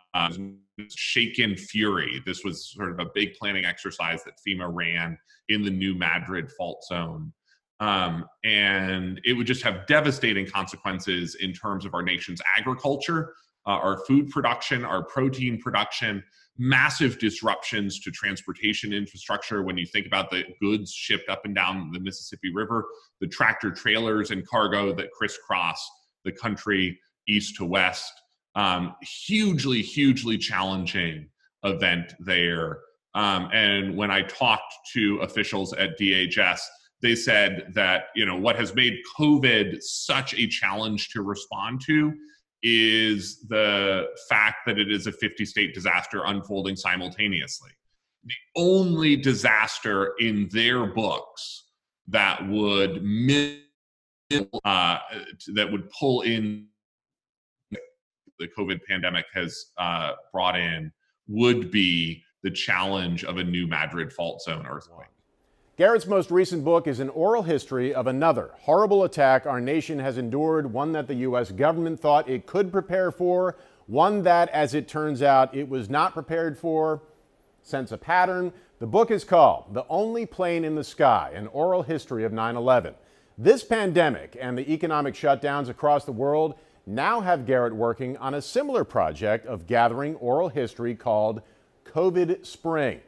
Shaken 0.90 1.56
Fury. 1.56 2.22
This 2.26 2.44
was 2.44 2.70
sort 2.72 2.92
of 2.92 3.00
a 3.00 3.10
big 3.14 3.34
planning 3.34 3.66
exercise 3.66 4.24
that 4.24 4.36
FEMA 4.48 4.70
ran 4.72 5.18
in 5.50 5.64
the 5.64 5.72
New 5.72 5.96
Madrid 5.96 6.52
fault 6.52 6.84
zone. 6.86 7.34
Um, 7.80 8.26
and 8.44 9.22
it 9.24 9.34
would 9.34 9.48
just 9.48 9.64
have 9.64 9.86
devastating 9.86 10.48
consequences 10.48 11.36
in 11.36 11.54
terms 11.54 11.86
of 11.86 11.94
our 11.94 12.02
nation's 12.02 12.42
agriculture, 12.58 13.34
uh, 13.68 13.72
our 13.72 14.04
food 14.06 14.30
production, 14.30 14.84
our 14.84 15.04
protein 15.04 15.60
production, 15.62 16.24
massive 16.58 17.20
disruptions 17.20 18.00
to 18.00 18.10
transportation 18.10 18.94
infrastructure 18.94 19.62
when 19.62 19.78
you 19.78 19.86
think 19.86 20.08
about 20.08 20.32
the 20.32 20.44
goods 20.60 20.92
shipped 20.92 21.30
up 21.30 21.46
and 21.46 21.54
down 21.54 21.92
the 21.92 22.00
Mississippi 22.00 22.52
River, 22.52 22.86
the 23.22 23.28
tractor 23.28 23.70
trailers 23.70 24.32
and 24.32 24.48
cargo 24.48 24.94
that 24.96 25.12
crisscross 25.12 25.88
the 26.26 26.32
country 26.32 27.00
east 27.28 27.56
to 27.58 27.66
west. 27.66 28.12
Um, 28.58 28.96
hugely, 29.04 29.84
hugely 29.84 30.36
challenging 30.36 31.30
event 31.64 32.16
there. 32.20 32.80
Um, 33.14 33.50
and 33.54 33.96
when 33.96 34.10
I 34.10 34.24
talked 34.24 34.74
to 34.94 35.20
officials 35.20 35.74
at 35.74 35.98
DHS, 36.00 36.60
they 37.04 37.14
said 37.14 37.72
that 37.76 38.06
you 38.16 38.26
know 38.26 38.36
what 38.36 38.56
has 38.56 38.74
made 38.74 38.98
COVID 39.18 39.82
such 39.82 40.34
a 40.34 40.48
challenge 40.48 41.10
to 41.10 41.22
respond 41.22 41.82
to 41.86 42.14
is 42.64 43.46
the 43.48 44.08
fact 44.28 44.66
that 44.66 44.80
it 44.80 44.92
is 44.92 45.06
a 45.06 45.12
50 45.12 45.46
state 45.46 45.76
disaster 45.76 46.24
unfolding 46.26 46.76
simultaneously. 46.76 47.70
The 48.24 48.34
only 48.56 49.16
disaster 49.16 50.14
in 50.20 50.50
their 50.52 50.88
books 50.88 51.66
that 52.08 52.48
would 52.50 52.98
uh, 54.66 54.98
that 55.54 55.72
would 55.72 55.90
pull 55.92 56.22
in 56.22 56.68
the 58.40 58.48
COVID 58.48 58.80
pandemic 58.88 59.26
has 59.34 59.68
uh, 59.78 60.14
brought 60.32 60.58
in 60.58 60.92
would 61.28 61.72
be 61.72 62.24
the 62.44 62.52
challenge 62.52 63.24
of 63.24 63.38
a 63.38 63.44
new 63.44 63.68
Madrid 63.68 64.12
fault 64.12 64.42
zone 64.42 64.66
earthquake. 64.66 65.08
Garrett's 65.78 66.08
most 66.08 66.32
recent 66.32 66.64
book 66.64 66.88
is 66.88 67.00
an 67.00 67.10
oral 67.10 67.44
history 67.44 67.94
of 67.94 68.08
another 68.08 68.52
horrible 68.62 69.04
attack 69.04 69.46
our 69.46 69.62
nation 69.62 70.00
has 70.00 70.18
endured, 70.18 70.74
one 70.74 70.92
that 70.94 71.08
the 71.08 71.14
U.S. 71.16 71.52
government 71.52 72.00
thought 72.00 72.28
it 72.28 72.48
could 72.48 72.72
prepare 72.72 73.12
for, 73.12 73.58
one 73.86 74.24
that, 74.24 74.50
as 74.50 74.74
it 74.74 74.88
turns 74.88 75.22
out, 75.22 75.54
it 75.56 75.70
was 75.70 75.88
not 75.88 76.14
prepared 76.14 76.58
for. 76.58 77.04
Sense 77.62 77.92
a 77.92 77.98
pattern. 77.98 78.54
The 78.80 78.88
book 78.88 79.12
is 79.12 79.24
called 79.24 79.74
The 79.74 79.86
Only 79.88 80.26
Plane 80.26 80.64
in 80.64 80.74
the 80.74 80.84
Sky 80.84 81.32
An 81.36 81.48
Oral 81.48 81.84
History 81.84 82.24
of 82.24 82.34
9 82.34 82.56
11. 82.56 82.96
This 83.38 83.64
pandemic 83.64 84.36
and 84.40 84.58
the 84.58 84.72
economic 84.72 85.14
shutdowns 85.14 85.70
across 85.70 86.06
the 86.06 86.12
world 86.12 86.56
now 86.88 87.20
have 87.20 87.46
Garrett 87.46 87.76
working 87.76 88.16
on 88.18 88.34
a 88.34 88.42
similar 88.42 88.84
project 88.84 89.46
of 89.46 89.68
gathering 89.68 90.16
oral 90.16 90.50
history 90.50 90.96
called 90.96 91.42
COVID 91.86 92.46
Spring. 92.46 93.02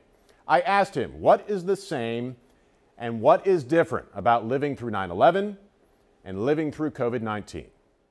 I 0.48 0.60
asked 0.62 0.96
him 0.96 1.22
what 1.22 1.46
is 1.50 1.63
the 1.65 1.76
same 1.76 2.36
and 2.98 3.22
what 3.22 3.48
is 3.48 3.63
different 3.63 4.08
about 4.13 4.46
living 4.46 4.76
through 4.76 4.92
9 4.92 5.10
11 5.10 5.58
and 6.26 6.46
living 6.46 6.72
through 6.72 6.92
COVID 6.92 7.22
19. 7.22 7.65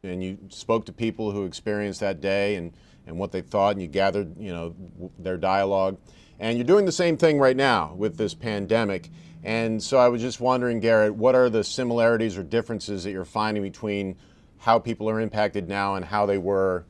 And 0.05 0.23
you 0.25 0.39
spoke 0.49 0.87
to 0.87 0.93
people 0.93 1.33
who 1.33 1.45
experienced 1.45 2.01
that 2.01 2.21
day 2.21 2.55
and, 2.55 2.73
and 3.07 3.19
what 3.19 3.33
they 3.33 3.43
thought, 3.43 3.73
and 3.73 3.83
you 3.83 3.89
gathered 3.89 4.41
you 4.41 4.53
know, 4.53 4.75
their 5.19 5.37
dialogue. 5.37 5.99
And 6.39 6.57
you're 6.57 6.67
doing 6.67 6.87
the 6.87 6.93
same 6.93 7.17
thing 7.17 7.39
right 7.39 7.57
now 7.57 7.95
with 7.95 8.17
this 8.17 8.33
pandemic. 8.33 9.11
And 9.43 9.83
so 9.83 9.99
I 9.99 10.09
was 10.09 10.23
just 10.23 10.41
wondering, 10.41 10.81
Garrett, 10.81 11.15
what 11.15 11.35
are 11.35 11.51
the 11.51 11.65
similarities 11.65 12.39
or 12.39 12.43
differences 12.43 13.05
that 13.05 13.11
you're 13.11 13.25
finding 13.25 13.63
between 13.63 14.17
how 14.59 14.79
people 14.79 15.09
are 15.09 15.21
impacted 15.21 15.69
now 15.69 15.95
and 15.95 16.05
how 16.05 16.27
they 16.27 16.39
were 16.39 16.85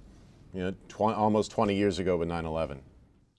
you 0.52 0.60
know, 0.62 0.70
tw- 0.88 1.16
almost 1.16 1.50
20 1.50 1.74
years 1.74 1.98
ago 1.98 2.16
with 2.16 2.28
9 2.28 2.44
11? 2.44 2.80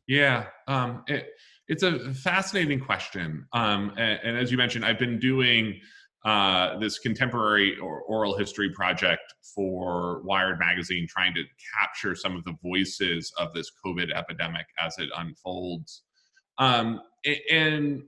Yeah. 0.08 0.46
Um, 0.68 1.04
it, 1.08 1.30
it's 1.68 1.84
a 1.84 2.14
fascinating 2.14 2.80
question. 2.80 3.46
Um, 3.54 3.94
and, 3.98 4.20
and, 4.24 4.38
as 4.38 4.52
you 4.52 4.58
mentioned, 4.58 4.84
I've 4.84 4.98
been 4.98 5.20
doing 5.20 5.80
uh, 6.26 6.78
this 6.80 6.98
contemporary 7.00 7.78
or 7.78 8.02
oral 8.02 8.38
history 8.38 8.72
project 8.72 9.34
for 9.56 10.22
Wired 10.24 10.60
Magazine, 10.60 11.08
trying 11.08 11.34
to 11.36 11.44
capture 11.78 12.16
some 12.16 12.36
of 12.36 12.44
the 12.44 12.56
voices 12.64 13.32
of 13.38 13.54
this 13.54 13.72
COVID 13.86 14.12
epidemic 14.14 14.66
as 14.80 14.98
it 14.98 15.10
unfolds. 15.16 16.04
Um, 16.58 17.02
and 17.52 18.04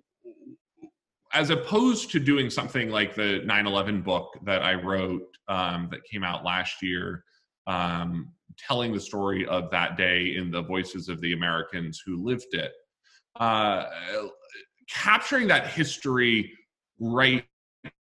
as 1.33 1.49
opposed 1.49 2.11
to 2.11 2.19
doing 2.19 2.49
something 2.49 2.89
like 2.89 3.15
the 3.15 3.41
9 3.45 3.67
11 3.67 4.01
book 4.01 4.37
that 4.43 4.63
I 4.63 4.73
wrote 4.73 5.30
um, 5.51 5.89
that 5.91 6.03
came 6.05 6.23
out 6.23 6.45
last 6.45 6.81
year, 6.81 7.25
um, 7.67 8.31
telling 8.57 8.93
the 8.93 8.99
story 8.99 9.45
of 9.45 9.69
that 9.71 9.97
day 9.97 10.35
in 10.37 10.49
the 10.49 10.61
voices 10.61 11.09
of 11.09 11.19
the 11.21 11.33
Americans 11.33 12.01
who 12.05 12.23
lived 12.23 12.53
it. 12.53 12.71
Uh, 13.35 13.85
capturing 14.89 15.47
that 15.47 15.67
history 15.67 16.53
right 16.99 17.45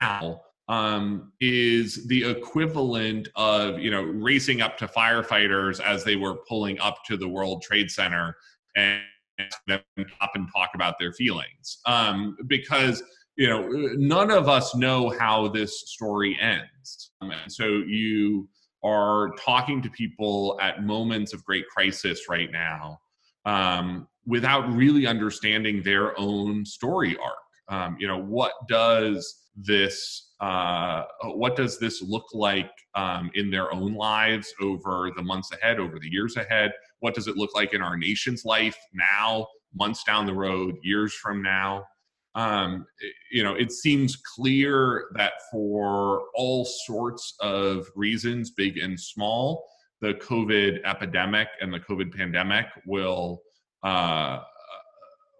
now 0.00 0.40
um, 0.68 1.32
is 1.40 2.06
the 2.06 2.30
equivalent 2.30 3.28
of 3.34 3.80
you 3.80 3.90
know 3.90 4.02
racing 4.02 4.60
up 4.60 4.78
to 4.78 4.86
firefighters 4.86 5.80
as 5.80 6.04
they 6.04 6.16
were 6.16 6.36
pulling 6.48 6.78
up 6.78 6.98
to 7.06 7.16
the 7.16 7.28
World 7.28 7.62
Trade 7.62 7.90
Center 7.90 8.36
and 8.76 9.02
them 9.66 9.80
up 10.20 10.32
and 10.34 10.48
talk 10.54 10.70
about 10.74 10.98
their 10.98 11.12
feelings. 11.12 11.78
Um, 11.86 12.36
because 12.46 13.02
you 13.36 13.48
know 13.48 13.68
none 13.96 14.30
of 14.30 14.48
us 14.48 14.74
know 14.74 15.08
how 15.18 15.48
this 15.48 15.90
story 15.90 16.36
ends 16.40 17.12
um, 17.20 17.30
and 17.30 17.50
so 17.52 17.64
you 17.64 18.48
are 18.82 19.30
talking 19.38 19.82
to 19.82 19.90
people 19.90 20.58
at 20.60 20.82
moments 20.82 21.32
of 21.32 21.44
great 21.44 21.68
crisis 21.68 22.28
right 22.28 22.50
now 22.50 22.98
um, 23.44 24.06
without 24.26 24.72
really 24.72 25.06
understanding 25.06 25.82
their 25.82 26.18
own 26.18 26.64
story 26.64 27.16
arc. 27.22 27.36
Um, 27.68 27.96
you 28.00 28.06
know, 28.06 28.20
what 28.20 28.52
does 28.68 29.46
this 29.56 30.32
uh, 30.40 31.04
what 31.34 31.54
does 31.54 31.78
this 31.78 32.00
look 32.00 32.24
like 32.32 32.70
um, 32.94 33.30
in 33.34 33.50
their 33.50 33.72
own 33.74 33.94
lives 33.94 34.52
over 34.60 35.10
the 35.14 35.22
months 35.22 35.52
ahead, 35.52 35.78
over 35.78 35.98
the 35.98 36.10
years 36.10 36.36
ahead? 36.36 36.72
What 37.00 37.14
does 37.14 37.28
it 37.28 37.36
look 37.36 37.54
like 37.54 37.74
in 37.74 37.82
our 37.82 37.96
nation's 37.96 38.44
life 38.44 38.76
now, 38.94 39.46
months 39.74 40.02
down 40.04 40.26
the 40.26 40.34
road, 40.34 40.76
years 40.82 41.12
from 41.12 41.42
now? 41.42 41.84
Um, 42.34 42.86
you 43.32 43.42
know, 43.42 43.54
it 43.54 43.72
seems 43.72 44.16
clear 44.16 45.06
that 45.16 45.32
for 45.50 46.24
all 46.34 46.64
sorts 46.64 47.34
of 47.40 47.86
reasons, 47.96 48.50
big 48.50 48.78
and 48.78 48.98
small, 48.98 49.64
the 50.00 50.14
COVID 50.14 50.80
epidemic 50.84 51.48
and 51.60 51.72
the 51.72 51.80
COVID 51.80 52.16
pandemic 52.16 52.66
will 52.86 53.42
uh, 53.82 54.40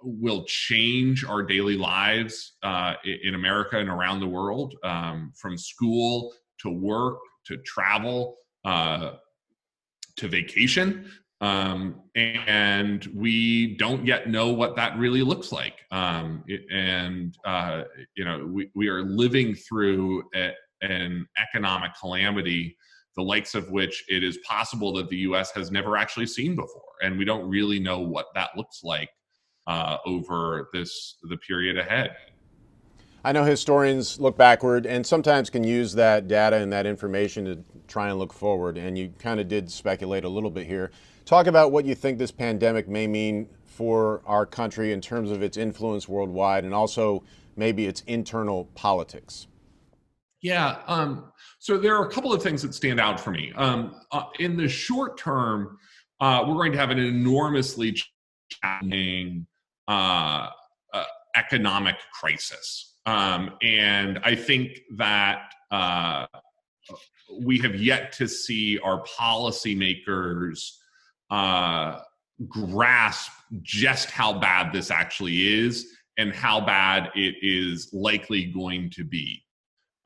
will 0.03 0.45
change 0.47 1.25
our 1.25 1.43
daily 1.43 1.77
lives 1.77 2.57
uh, 2.63 2.95
in 3.05 3.35
America 3.35 3.79
and 3.79 3.89
around 3.89 4.21
the 4.21 4.27
world, 4.27 4.75
um, 4.83 5.33
from 5.37 5.59
school 5.59 6.33
to 6.59 6.71
work 6.71 7.19
to 7.47 7.57
travel 7.59 8.37
uh, 8.65 9.13
to 10.17 10.29
vacation. 10.29 11.11
Um, 11.41 12.03
and 12.17 13.09
we 13.15 13.77
don't 13.79 14.05
yet 14.05 14.29
know 14.29 14.51
what 14.51 14.77
that 14.77 14.99
really 14.99 15.23
looks 15.23 15.53
like. 15.53 15.75
Um, 15.91 16.45
and, 16.71 17.35
uh, 17.45 17.85
you 18.15 18.25
know, 18.25 18.47
we, 18.47 18.71
we 18.75 18.89
are 18.89 19.03
living 19.03 19.55
through 19.55 20.25
a, 20.35 20.53
an 20.83 21.27
economic 21.39 21.93
calamity 21.99 22.77
the 23.17 23.23
likes 23.23 23.55
of 23.55 23.71
which 23.71 24.05
it 24.09 24.23
is 24.23 24.39
possible 24.39 24.93
that 24.95 25.09
the 25.09 25.17
US 25.19 25.51
has 25.53 25.71
never 25.71 25.97
actually 25.97 26.27
seen 26.27 26.55
before. 26.55 26.83
And 27.03 27.19
we 27.19 27.25
don't 27.25 27.49
really 27.49 27.79
know 27.79 28.01
what 28.01 28.27
that 28.35 28.51
looks 28.57 28.83
like 28.83 29.11
uh, 29.67 29.99
over 30.07 30.69
this 30.73 31.17
the 31.23 31.37
period 31.37 31.79
ahead. 31.79 32.17
I 33.23 33.33
know 33.33 33.45
historians 33.45 34.19
look 34.19 34.39
backward 34.39 34.87
and 34.87 35.07
sometimes 35.07 35.51
can 35.51 35.65
use 35.65 35.93
that 35.95 36.27
data 36.27 36.57
and 36.57 36.73
that 36.73 36.87
information 36.87 37.45
to 37.45 37.65
try 37.87 38.09
and 38.09 38.19
look 38.19 38.33
forward. 38.33 38.79
And 38.79 38.97
you 38.97 39.13
kind 39.19 39.39
of 39.39 39.49
did 39.49 39.71
speculate 39.71 40.25
a 40.25 40.29
little 40.29 40.51
bit 40.51 40.67
here. 40.67 40.91
Talk 41.31 41.47
about 41.47 41.71
what 41.71 41.85
you 41.85 41.95
think 41.95 42.19
this 42.19 42.33
pandemic 42.33 42.89
may 42.89 43.07
mean 43.07 43.49
for 43.65 44.21
our 44.27 44.45
country 44.45 44.91
in 44.91 45.01
terms 45.01 45.31
of 45.31 45.45
its 45.45 45.57
influence 45.57 46.09
worldwide 46.09 46.65
and 46.65 46.75
also 46.75 47.23
maybe 47.55 47.87
its 47.87 48.01
internal 48.09 48.65
politics. 48.75 49.47
Yeah. 50.43 50.79
Um, 50.89 51.31
so 51.61 51.79
there 51.79 51.95
are 51.95 52.05
a 52.05 52.11
couple 52.11 52.33
of 52.33 52.43
things 52.43 52.63
that 52.63 52.75
stand 52.75 52.99
out 52.99 53.21
for 53.21 53.31
me. 53.31 53.53
Um, 53.55 53.95
uh, 54.11 54.25
in 54.41 54.57
the 54.57 54.69
short 54.69 55.19
term, 55.19 55.79
uh, 56.19 56.47
we're 56.49 56.55
going 56.55 56.73
to 56.73 56.79
have 56.79 56.91
an 56.91 56.99
enormously 56.99 57.97
challenging 58.49 59.47
uh, 59.87 60.49
uh 60.93 61.05
economic 61.37 61.95
crisis. 62.13 62.97
Um, 63.07 63.53
and 63.63 64.19
I 64.25 64.35
think 64.35 64.81
that 64.97 65.53
uh, 65.71 66.27
we 67.41 67.59
have 67.59 67.77
yet 67.77 68.11
to 68.15 68.27
see 68.27 68.81
our 68.81 69.05
policymakers 69.05 70.73
uh, 71.31 72.01
grasp 72.49 73.31
just 73.63 74.11
how 74.11 74.39
bad 74.39 74.73
this 74.73 74.91
actually 74.91 75.65
is 75.65 75.87
and 76.17 76.35
how 76.35 76.61
bad 76.61 77.11
it 77.15 77.37
is 77.43 77.89
likely 77.93 78.45
going 78.47 78.91
to 78.91 79.05
be. 79.05 79.43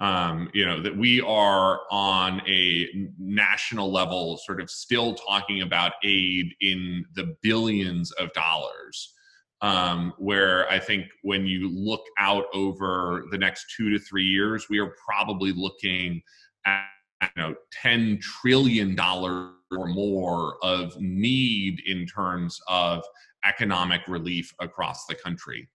Um, 0.01 0.51
you 0.53 0.67
know 0.67 0.83
that 0.83 0.97
we 0.97 1.21
are 1.21 1.81
on 1.91 2.43
a 2.49 2.89
national 3.19 3.93
level 3.93 4.39
sort 4.45 4.61
of 4.61 4.69
still 4.69 5.15
talking 5.15 5.63
about 5.63 5.93
aid 6.03 6.53
in 6.61 7.05
the 7.15 7.37
billions 7.43 8.11
of 8.13 8.33
dollars. 8.33 9.13
Um, 9.61 10.13
where 10.19 10.69
i 10.69 10.79
think 10.79 11.07
when 11.23 11.47
you 11.47 11.71
look 11.71 12.03
out 12.19 12.45
over 12.53 13.25
the 13.31 13.39
next 13.39 13.73
two 13.75 13.89
to 13.89 13.99
three 13.99 14.25
years 14.25 14.69
we 14.69 14.79
are 14.79 14.95
probably 15.09 15.53
looking 15.53 16.21
at 16.67 16.85
you 17.23 17.43
know 17.43 17.55
10 17.73 18.19
trillion 18.21 18.95
dollars 18.95 19.53
or 19.77 19.87
more 19.87 20.57
of 20.63 20.99
need 21.01 21.81
in 21.87 22.07
terms 22.07 22.61
of 22.69 23.05
economic 23.45 24.01
relief 24.09 24.53
across 24.61 25.07
the 25.07 25.15
country 25.15 25.69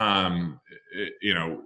um, 0.00 0.60
you 1.20 1.34
know 1.34 1.60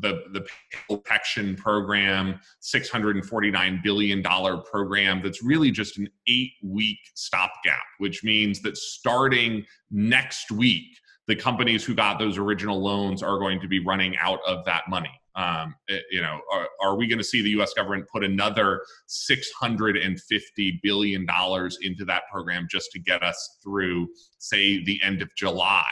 the 0.00 0.24
the 0.32 0.44
protection 0.88 1.54
program, 1.54 2.40
six 2.60 2.88
hundred 2.88 3.16
and 3.16 3.24
forty 3.24 3.50
nine 3.50 3.80
billion 3.82 4.22
dollar 4.22 4.58
program 4.58 5.22
that's 5.22 5.42
really 5.42 5.70
just 5.70 5.98
an 5.98 6.08
eight 6.26 6.52
week 6.62 6.98
stopgap, 7.14 7.82
which 7.98 8.24
means 8.24 8.60
that 8.62 8.76
starting 8.76 9.64
next 9.90 10.50
week, 10.50 10.98
the 11.28 11.36
companies 11.36 11.84
who 11.84 11.94
got 11.94 12.18
those 12.18 12.38
original 12.38 12.82
loans 12.82 13.22
are 13.22 13.38
going 13.38 13.60
to 13.60 13.68
be 13.68 13.78
running 13.78 14.16
out 14.18 14.40
of 14.46 14.64
that 14.64 14.82
money. 14.88 15.12
Um, 15.34 15.74
eh, 15.88 15.98
you 16.10 16.20
know, 16.20 16.40
are, 16.52 16.68
are 16.82 16.96
we 16.96 17.06
going 17.06 17.18
to 17.18 17.24
see 17.24 17.42
the 17.42 17.50
U.S. 17.50 17.72
government 17.72 18.06
put 18.12 18.22
another 18.22 18.82
650 19.06 20.80
billion 20.82 21.26
dollars 21.26 21.78
into 21.82 22.04
that 22.04 22.22
program 22.30 22.66
just 22.70 22.90
to 22.92 22.98
get 22.98 23.22
us 23.22 23.58
through, 23.62 24.08
say, 24.38 24.84
the 24.84 25.00
end 25.02 25.22
of 25.22 25.34
July, 25.36 25.86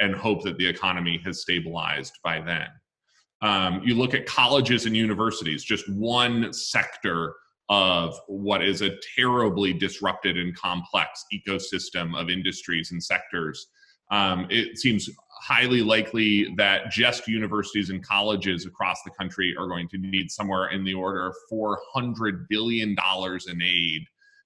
and 0.00 0.14
hope 0.14 0.42
that 0.42 0.58
the 0.58 0.66
economy 0.66 1.20
has 1.24 1.42
stabilized 1.42 2.18
by 2.24 2.40
then? 2.40 2.66
Um, 3.42 3.80
you 3.84 3.94
look 3.94 4.14
at 4.14 4.26
colleges 4.26 4.86
and 4.86 4.96
universities, 4.96 5.64
just 5.64 5.88
one 5.88 6.52
sector 6.52 7.34
of 7.70 8.18
what 8.26 8.62
is 8.62 8.82
a 8.82 8.96
terribly 9.16 9.72
disrupted 9.72 10.36
and 10.36 10.54
complex 10.56 11.24
ecosystem 11.32 12.20
of 12.20 12.28
industries 12.28 12.90
and 12.90 13.02
sectors. 13.02 13.68
Um, 14.10 14.48
it 14.50 14.76
seems 14.76 15.08
highly 15.50 15.82
likely 15.82 16.54
that 16.56 16.92
just 16.92 17.26
universities 17.26 17.90
and 17.90 18.06
colleges 18.06 18.66
across 18.66 19.02
the 19.02 19.10
country 19.10 19.52
are 19.58 19.66
going 19.66 19.88
to 19.88 19.98
need 19.98 20.30
somewhere 20.30 20.68
in 20.68 20.84
the 20.84 20.94
order 20.94 21.26
of 21.26 21.34
$400 21.52 22.46
billion 22.48 22.90
in 23.48 23.62
aid 23.62 24.02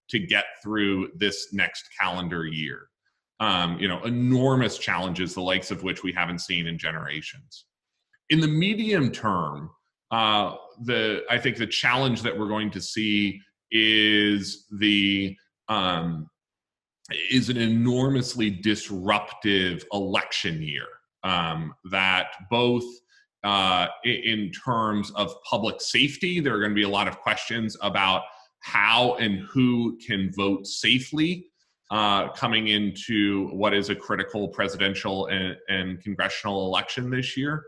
to 0.08 0.18
get 0.18 0.44
through 0.62 1.10
this 1.16 1.52
next 1.52 1.90
calendar 2.00 2.46
year. 2.46 2.88
Um, 3.38 3.78
you 3.78 3.86
know, 3.86 4.02
enormous 4.04 4.78
challenges, 4.78 5.34
the 5.34 5.42
likes 5.42 5.70
of 5.70 5.82
which 5.82 6.02
we 6.02 6.12
haven't 6.12 6.38
seen 6.38 6.66
in 6.66 6.78
generations. 6.78 7.66
In 8.30 8.40
the 8.40 8.48
medium 8.48 9.12
term, 9.12 9.70
uh, 10.10 10.54
the 10.84 11.22
I 11.28 11.36
think 11.36 11.58
the 11.58 11.66
challenge 11.66 12.22
that 12.22 12.38
we're 12.38 12.48
going 12.48 12.70
to 12.70 12.80
see 12.80 13.40
is 13.70 14.66
the 14.70 15.36
um, 15.68 16.30
is 17.30 17.48
an 17.48 17.56
enormously 17.56 18.50
disruptive 18.50 19.84
election 19.92 20.62
year 20.62 20.86
um, 21.22 21.74
that 21.90 22.28
both 22.50 22.84
uh, 23.42 23.88
in 24.04 24.50
terms 24.52 25.10
of 25.12 25.34
public 25.42 25.80
safety 25.80 26.40
there 26.40 26.54
are 26.54 26.60
going 26.60 26.70
to 26.70 26.74
be 26.74 26.82
a 26.82 26.88
lot 26.88 27.06
of 27.06 27.18
questions 27.20 27.76
about 27.82 28.22
how 28.60 29.14
and 29.16 29.40
who 29.40 29.98
can 30.06 30.32
vote 30.32 30.66
safely 30.66 31.46
uh, 31.90 32.28
coming 32.32 32.68
into 32.68 33.48
what 33.48 33.74
is 33.74 33.90
a 33.90 33.94
critical 33.94 34.48
presidential 34.48 35.26
and, 35.26 35.56
and 35.68 36.00
congressional 36.02 36.66
election 36.66 37.10
this 37.10 37.36
year. 37.36 37.62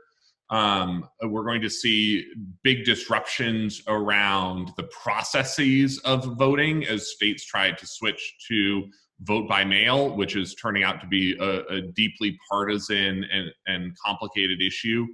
Um, 0.49 1.07
we're 1.23 1.45
going 1.45 1.61
to 1.63 1.71
see 1.71 2.25
big 2.63 2.85
disruptions 2.85 3.83
around 3.89 4.73
the 4.77 4.85
processes 4.85 5.99
of 5.99 6.25
voting 6.39 6.87
as 6.87 7.13
states 7.13 7.45
try 7.45 7.73
to 7.73 7.87
switch 7.87 8.37
to 8.49 8.89
vote 9.21 9.49
by 9.49 9.65
mail, 9.65 10.15
which 10.15 10.37
is 10.37 10.55
turning 10.55 10.83
out 10.83 11.01
to 11.01 11.07
be 11.07 11.37
a, 11.41 11.65
a 11.67 11.81
deeply 11.81 12.39
partisan 12.51 13.25
and, 13.33 13.51
and 13.67 13.97
complicated 14.05 14.61
issue 14.61 15.07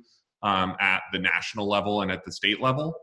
um, 0.43 0.75
at 0.81 1.03
the 1.13 1.19
national 1.19 1.69
level 1.69 2.03
and 2.03 2.11
at 2.11 2.25
the 2.25 2.33
state 2.33 2.61
level. 2.61 2.95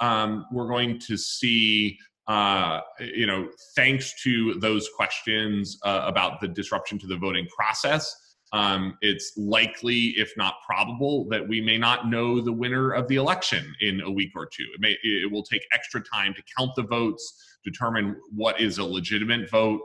Um, 0.00 0.46
we're 0.52 0.68
going 0.68 0.98
to 1.00 1.16
see, 1.16 1.98
uh, 2.28 2.80
you 3.00 3.26
know, 3.26 3.48
thanks 3.74 4.22
to 4.22 4.54
those 4.54 4.88
questions 4.96 5.78
uh, 5.84 6.04
about 6.06 6.40
the 6.40 6.48
disruption 6.48 6.98
to 7.00 7.06
the 7.06 7.16
voting 7.16 7.46
process, 7.56 8.14
um, 8.54 8.96
it's 9.00 9.32
likely, 9.36 10.14
if 10.16 10.32
not 10.36 10.54
probable, 10.64 11.26
that 11.28 11.46
we 11.46 11.60
may 11.60 11.76
not 11.76 12.08
know 12.08 12.40
the 12.40 12.52
winner 12.52 12.92
of 12.92 13.08
the 13.08 13.16
election 13.16 13.74
in 13.80 14.00
a 14.02 14.10
week 14.10 14.30
or 14.36 14.46
two. 14.46 14.62
It, 14.72 14.80
may, 14.80 14.96
it 15.02 15.30
will 15.30 15.42
take 15.42 15.62
extra 15.72 16.00
time 16.00 16.34
to 16.34 16.42
count 16.56 16.70
the 16.76 16.84
votes, 16.84 17.58
determine 17.64 18.14
what 18.30 18.60
is 18.60 18.78
a 18.78 18.84
legitimate 18.84 19.50
vote. 19.50 19.80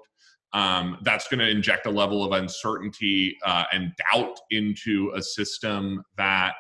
Um, 0.54 0.98
that's 1.04 1.28
going 1.28 1.40
to 1.40 1.50
inject 1.50 1.86
a 1.86 1.92
level 1.92 2.24
of 2.24 2.32
uncertainty 2.32 3.38
uh, 3.46 3.66
and 3.72 3.92
doubt 4.12 4.40
into 4.50 5.12
a 5.16 5.22
system 5.22 6.04
that 6.18 6.56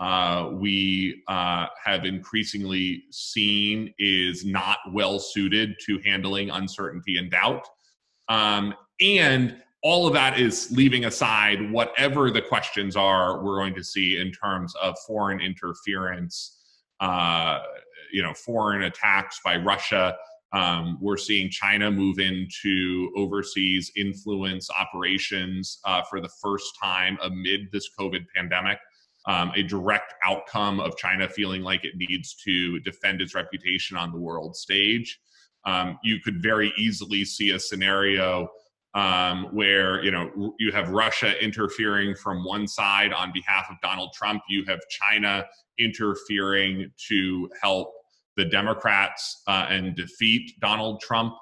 uh, 0.00 0.50
we 0.52 1.22
uh, 1.26 1.66
have 1.84 2.04
increasingly 2.04 3.02
seen 3.10 3.92
is 3.98 4.44
not 4.44 4.78
well 4.92 5.18
suited 5.18 5.74
to 5.84 6.00
handling 6.04 6.50
uncertainty 6.50 7.18
and 7.18 7.30
doubt. 7.30 7.66
Um, 8.28 8.74
and 9.00 9.56
all 9.82 10.06
of 10.06 10.12
that 10.12 10.38
is 10.38 10.70
leaving 10.70 11.04
aside 11.04 11.70
whatever 11.70 12.30
the 12.30 12.42
questions 12.42 12.96
are 12.96 13.42
we're 13.42 13.58
going 13.58 13.74
to 13.74 13.84
see 13.84 14.18
in 14.18 14.32
terms 14.32 14.74
of 14.82 14.96
foreign 15.06 15.40
interference, 15.40 16.58
uh, 17.00 17.60
you 18.12 18.22
know, 18.22 18.34
foreign 18.34 18.82
attacks 18.84 19.40
by 19.44 19.56
Russia. 19.56 20.16
Um, 20.52 20.98
we're 21.00 21.16
seeing 21.18 21.50
China 21.50 21.90
move 21.90 22.18
into 22.18 23.10
overseas 23.16 23.92
influence 23.96 24.68
operations 24.70 25.78
uh, 25.84 26.02
for 26.08 26.20
the 26.20 26.30
first 26.42 26.66
time 26.82 27.18
amid 27.22 27.70
this 27.72 27.90
COVID 27.98 28.24
pandemic. 28.34 28.78
Um, 29.26 29.52
a 29.54 29.62
direct 29.62 30.14
outcome 30.24 30.80
of 30.80 30.96
China 30.96 31.28
feeling 31.28 31.62
like 31.62 31.84
it 31.84 31.94
needs 31.96 32.34
to 32.44 32.80
defend 32.80 33.20
its 33.20 33.34
reputation 33.34 33.96
on 33.96 34.10
the 34.10 34.18
world 34.18 34.56
stage. 34.56 35.18
Um, 35.66 35.98
you 36.02 36.20
could 36.20 36.42
very 36.42 36.72
easily 36.78 37.24
see 37.26 37.50
a 37.50 37.58
scenario 37.58 38.48
um, 38.94 39.48
where 39.52 40.02
you 40.02 40.10
know 40.10 40.54
you 40.58 40.72
have 40.72 40.88
Russia 40.88 41.42
interfering 41.44 42.14
from 42.14 42.44
one 42.44 42.66
side 42.66 43.12
on 43.12 43.32
behalf 43.32 43.66
of 43.70 43.76
Donald 43.82 44.12
Trump, 44.14 44.42
you 44.48 44.64
have 44.64 44.80
China 44.88 45.44
interfering 45.78 46.90
to 47.08 47.50
help 47.62 47.92
the 48.38 48.46
Democrats 48.46 49.42
uh, 49.46 49.66
and 49.68 49.94
defeat 49.94 50.52
Donald 50.60 51.02
Trump. 51.02 51.34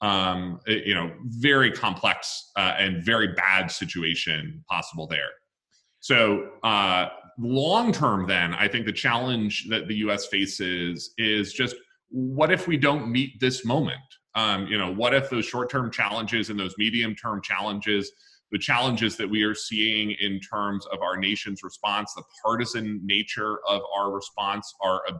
Um, 0.00 0.60
you 0.68 0.94
know, 0.94 1.10
very 1.24 1.72
complex 1.72 2.52
uh, 2.56 2.74
and 2.78 3.04
very 3.04 3.34
bad 3.34 3.68
situation 3.68 4.64
possible 4.70 5.08
there. 5.08 5.30
So, 5.98 6.50
uh, 6.62 7.06
long 7.36 7.90
term, 7.90 8.26
then, 8.28 8.54
I 8.54 8.68
think 8.68 8.86
the 8.86 8.92
challenge 8.92 9.66
that 9.70 9.88
the 9.88 9.96
US 9.96 10.26
faces 10.26 11.14
is 11.18 11.52
just 11.52 11.74
what 12.10 12.50
if 12.50 12.66
we 12.68 12.76
don't 12.76 13.10
meet 13.10 13.40
this 13.40 13.64
moment? 13.64 13.98
Um, 14.34 14.66
you 14.66 14.78
know, 14.78 14.92
what 14.92 15.14
if 15.14 15.30
those 15.30 15.46
short-term 15.46 15.90
challenges 15.90 16.48
and 16.48 16.58
those 16.58 16.74
medium-term 16.78 17.42
challenges, 17.42 18.12
the 18.52 18.58
challenges 18.58 19.16
that 19.16 19.28
we 19.28 19.42
are 19.42 19.54
seeing 19.54 20.14
in 20.20 20.40
terms 20.40 20.86
of 20.92 21.00
our 21.02 21.16
nation's 21.16 21.62
response, 21.62 22.14
the 22.14 22.22
partisan 22.42 23.00
nature 23.04 23.58
of 23.68 23.82
our 23.96 24.12
response, 24.12 24.72
are 24.80 25.02
a 25.08 25.12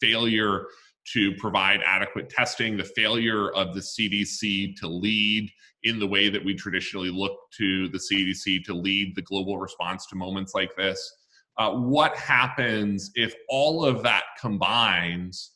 failure 0.00 0.66
to 1.12 1.34
provide 1.36 1.80
adequate 1.84 2.28
testing, 2.28 2.76
the 2.76 2.84
failure 2.84 3.50
of 3.52 3.74
the 3.74 3.80
CDC 3.80 4.76
to 4.76 4.86
lead 4.86 5.50
in 5.82 5.98
the 5.98 6.06
way 6.06 6.28
that 6.28 6.44
we 6.44 6.54
traditionally 6.54 7.10
look 7.10 7.36
to 7.56 7.88
the 7.88 7.98
CDC 7.98 8.64
to 8.64 8.74
lead 8.74 9.14
the 9.16 9.22
global 9.22 9.58
response 9.58 10.06
to 10.06 10.16
moments 10.16 10.54
like 10.54 10.74
this. 10.76 11.16
Uh, 11.58 11.72
what 11.72 12.16
happens 12.16 13.10
if 13.14 13.34
all 13.48 13.84
of 13.84 14.02
that 14.02 14.24
combines 14.40 15.52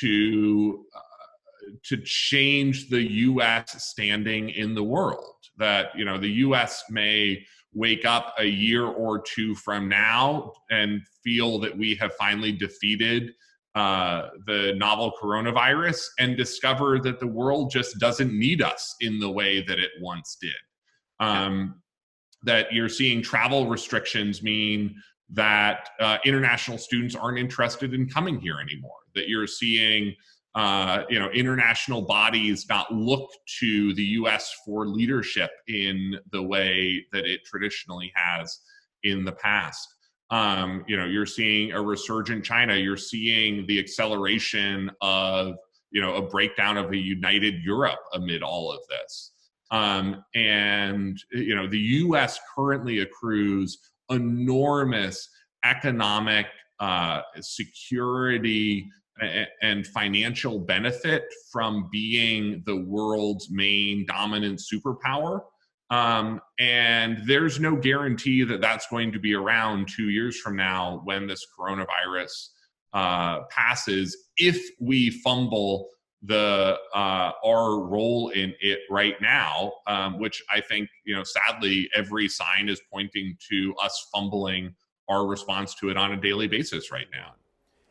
to 0.00 0.84
uh, 0.94 1.00
to 1.84 1.96
change 1.98 2.88
the 2.88 3.02
U.S. 3.02 3.84
standing 3.84 4.50
in 4.50 4.74
the 4.74 4.82
world. 4.82 5.34
That 5.58 5.88
you 5.96 6.04
know 6.04 6.18
the 6.18 6.30
U.S. 6.30 6.84
may 6.90 7.44
wake 7.74 8.04
up 8.04 8.34
a 8.38 8.44
year 8.44 8.84
or 8.84 9.20
two 9.20 9.54
from 9.54 9.88
now 9.88 10.52
and 10.70 11.00
feel 11.24 11.58
that 11.60 11.76
we 11.76 11.94
have 11.96 12.12
finally 12.14 12.52
defeated 12.52 13.32
uh, 13.74 14.28
the 14.46 14.74
novel 14.76 15.12
coronavirus 15.20 16.02
and 16.18 16.36
discover 16.36 16.98
that 17.00 17.20
the 17.20 17.26
world 17.26 17.70
just 17.70 17.98
doesn't 17.98 18.32
need 18.32 18.60
us 18.60 18.94
in 19.00 19.18
the 19.18 19.30
way 19.30 19.62
that 19.62 19.78
it 19.78 19.90
once 20.00 20.36
did. 20.40 20.52
Um, 21.20 21.80
that 22.44 22.72
you're 22.72 22.88
seeing 22.88 23.22
travel 23.22 23.68
restrictions 23.68 24.42
mean 24.42 24.96
that 25.30 25.88
uh, 26.00 26.18
international 26.24 26.76
students 26.76 27.14
aren't 27.14 27.38
interested 27.38 27.94
in 27.94 28.08
coming 28.08 28.38
here 28.40 28.58
anymore. 28.60 28.96
That 29.14 29.28
you're 29.28 29.46
seeing 29.46 30.14
uh, 30.54 31.04
you 31.08 31.18
know, 31.18 31.30
international 31.30 32.02
bodies 32.02 32.66
not 32.68 32.92
look 32.92 33.30
to 33.60 33.94
the 33.94 34.04
U.S. 34.04 34.54
for 34.64 34.86
leadership 34.86 35.50
in 35.66 36.18
the 36.30 36.42
way 36.42 37.04
that 37.12 37.24
it 37.24 37.40
traditionally 37.46 38.12
has 38.14 38.60
in 39.02 39.24
the 39.24 39.32
past. 39.32 39.88
Um, 40.32 40.84
you 40.88 40.96
know, 40.96 41.04
you're 41.04 41.26
seeing 41.26 41.72
a 41.72 41.80
resurgent 41.80 42.42
China. 42.42 42.74
You're 42.74 42.96
seeing 42.96 43.66
the 43.66 43.78
acceleration 43.78 44.90
of 45.02 45.56
you 45.90 46.00
know 46.00 46.16
a 46.16 46.22
breakdown 46.22 46.78
of 46.78 46.90
a 46.90 46.96
united 46.96 47.62
Europe 47.62 48.00
amid 48.14 48.42
all 48.42 48.72
of 48.72 48.80
this. 48.88 49.32
Um, 49.70 50.24
and 50.34 51.22
you 51.32 51.54
know, 51.54 51.68
the 51.68 51.78
U.S. 51.78 52.40
currently 52.56 53.00
accrues 53.00 53.78
enormous 54.10 55.28
economic 55.64 56.46
uh, 56.80 57.20
security 57.40 58.88
and 59.60 59.86
financial 59.86 60.58
benefit 60.58 61.24
from 61.52 61.88
being 61.92 62.62
the 62.66 62.76
world's 62.76 63.50
main 63.50 64.04
dominant 64.06 64.60
superpower. 64.60 65.42
Um, 65.92 66.40
and 66.58 67.18
there's 67.26 67.60
no 67.60 67.76
guarantee 67.76 68.44
that 68.44 68.62
that's 68.62 68.86
going 68.86 69.12
to 69.12 69.18
be 69.18 69.34
around 69.34 69.90
two 69.94 70.08
years 70.08 70.40
from 70.40 70.56
now 70.56 71.02
when 71.04 71.26
this 71.26 71.46
coronavirus 71.58 72.48
uh, 72.94 73.42
passes 73.50 74.16
if 74.38 74.58
we 74.80 75.10
fumble 75.10 75.90
the 76.22 76.78
uh, 76.94 77.32
our 77.44 77.80
role 77.80 78.30
in 78.30 78.54
it 78.60 78.80
right 78.88 79.16
now, 79.20 79.72
um, 79.86 80.18
which 80.18 80.42
I 80.50 80.62
think 80.62 80.88
you 81.04 81.14
know 81.14 81.24
sadly 81.24 81.90
every 81.94 82.26
sign 82.26 82.70
is 82.70 82.80
pointing 82.90 83.36
to 83.50 83.74
us 83.82 84.08
fumbling 84.14 84.74
our 85.10 85.26
response 85.26 85.74
to 85.74 85.90
it 85.90 85.98
on 85.98 86.12
a 86.12 86.16
daily 86.16 86.48
basis 86.48 86.90
right 86.90 87.08
now. 87.12 87.34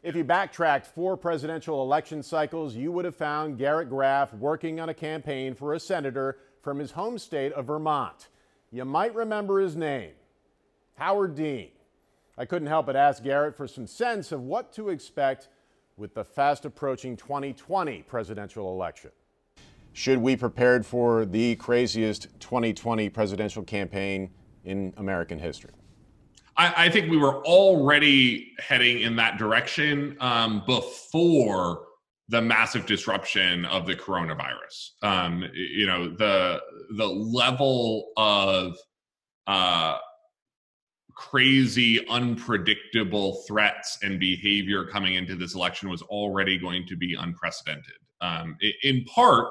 If 0.01 0.15
you 0.15 0.23
backtracked 0.23 0.87
four 0.87 1.17
presidential 1.17 1.83
election 1.83 2.23
cycles, 2.23 2.75
you 2.75 2.91
would 2.91 3.05
have 3.05 3.15
found 3.15 3.59
Garrett 3.59 3.89
Graff 3.89 4.33
working 4.33 4.79
on 4.79 4.89
a 4.89 4.93
campaign 4.95 5.53
for 5.53 5.75
a 5.75 5.79
senator 5.79 6.39
from 6.61 6.79
his 6.79 6.91
home 6.91 7.17
state 7.17 7.51
of 7.53 7.65
Vermont. 7.65 8.29
You 8.71 8.85
might 8.85 9.13
remember 9.13 9.59
his 9.59 9.75
name, 9.75 10.11
Howard 10.95 11.35
Dean. 11.35 11.69
I 12.37 12.45
couldn't 12.45 12.67
help 12.67 12.85
but 12.85 12.95
ask 12.95 13.23
Garrett 13.23 13.55
for 13.55 13.67
some 13.67 13.85
sense 13.85 14.31
of 14.31 14.41
what 14.41 14.71
to 14.73 14.89
expect 14.89 15.49
with 15.97 16.13
the 16.13 16.23
fast 16.23 16.65
approaching 16.65 17.17
2020 17.17 18.01
presidential 18.03 18.71
election. 18.71 19.11
Should 19.93 20.19
we 20.19 20.37
prepared 20.37 20.85
for 20.85 21.25
the 21.25 21.55
craziest 21.57 22.27
2020 22.39 23.09
presidential 23.09 23.63
campaign 23.63 24.31
in 24.63 24.93
American 24.97 25.37
history? 25.37 25.71
I, 26.55 26.85
I 26.85 26.89
think 26.89 27.11
we 27.11 27.17
were 27.17 27.43
already 27.45 28.53
heading 28.59 29.01
in 29.01 29.17
that 29.17 29.37
direction 29.37 30.15
um, 30.21 30.63
before 30.65 31.87
the 32.31 32.41
massive 32.41 32.85
disruption 32.85 33.65
of 33.65 33.85
the 33.85 33.93
coronavirus. 33.93 34.91
Um, 35.03 35.43
you 35.53 35.85
know, 35.85 36.09
the 36.09 36.61
the 36.95 37.05
level 37.05 38.11
of 38.15 38.77
uh, 39.47 39.97
crazy, 41.13 42.07
unpredictable 42.07 43.43
threats 43.47 43.99
and 44.01 44.17
behavior 44.17 44.85
coming 44.85 45.15
into 45.15 45.35
this 45.35 45.55
election 45.55 45.89
was 45.89 46.01
already 46.03 46.57
going 46.57 46.87
to 46.87 46.95
be 46.95 47.15
unprecedented. 47.19 47.99
Um, 48.21 48.55
in 48.83 49.03
part, 49.03 49.49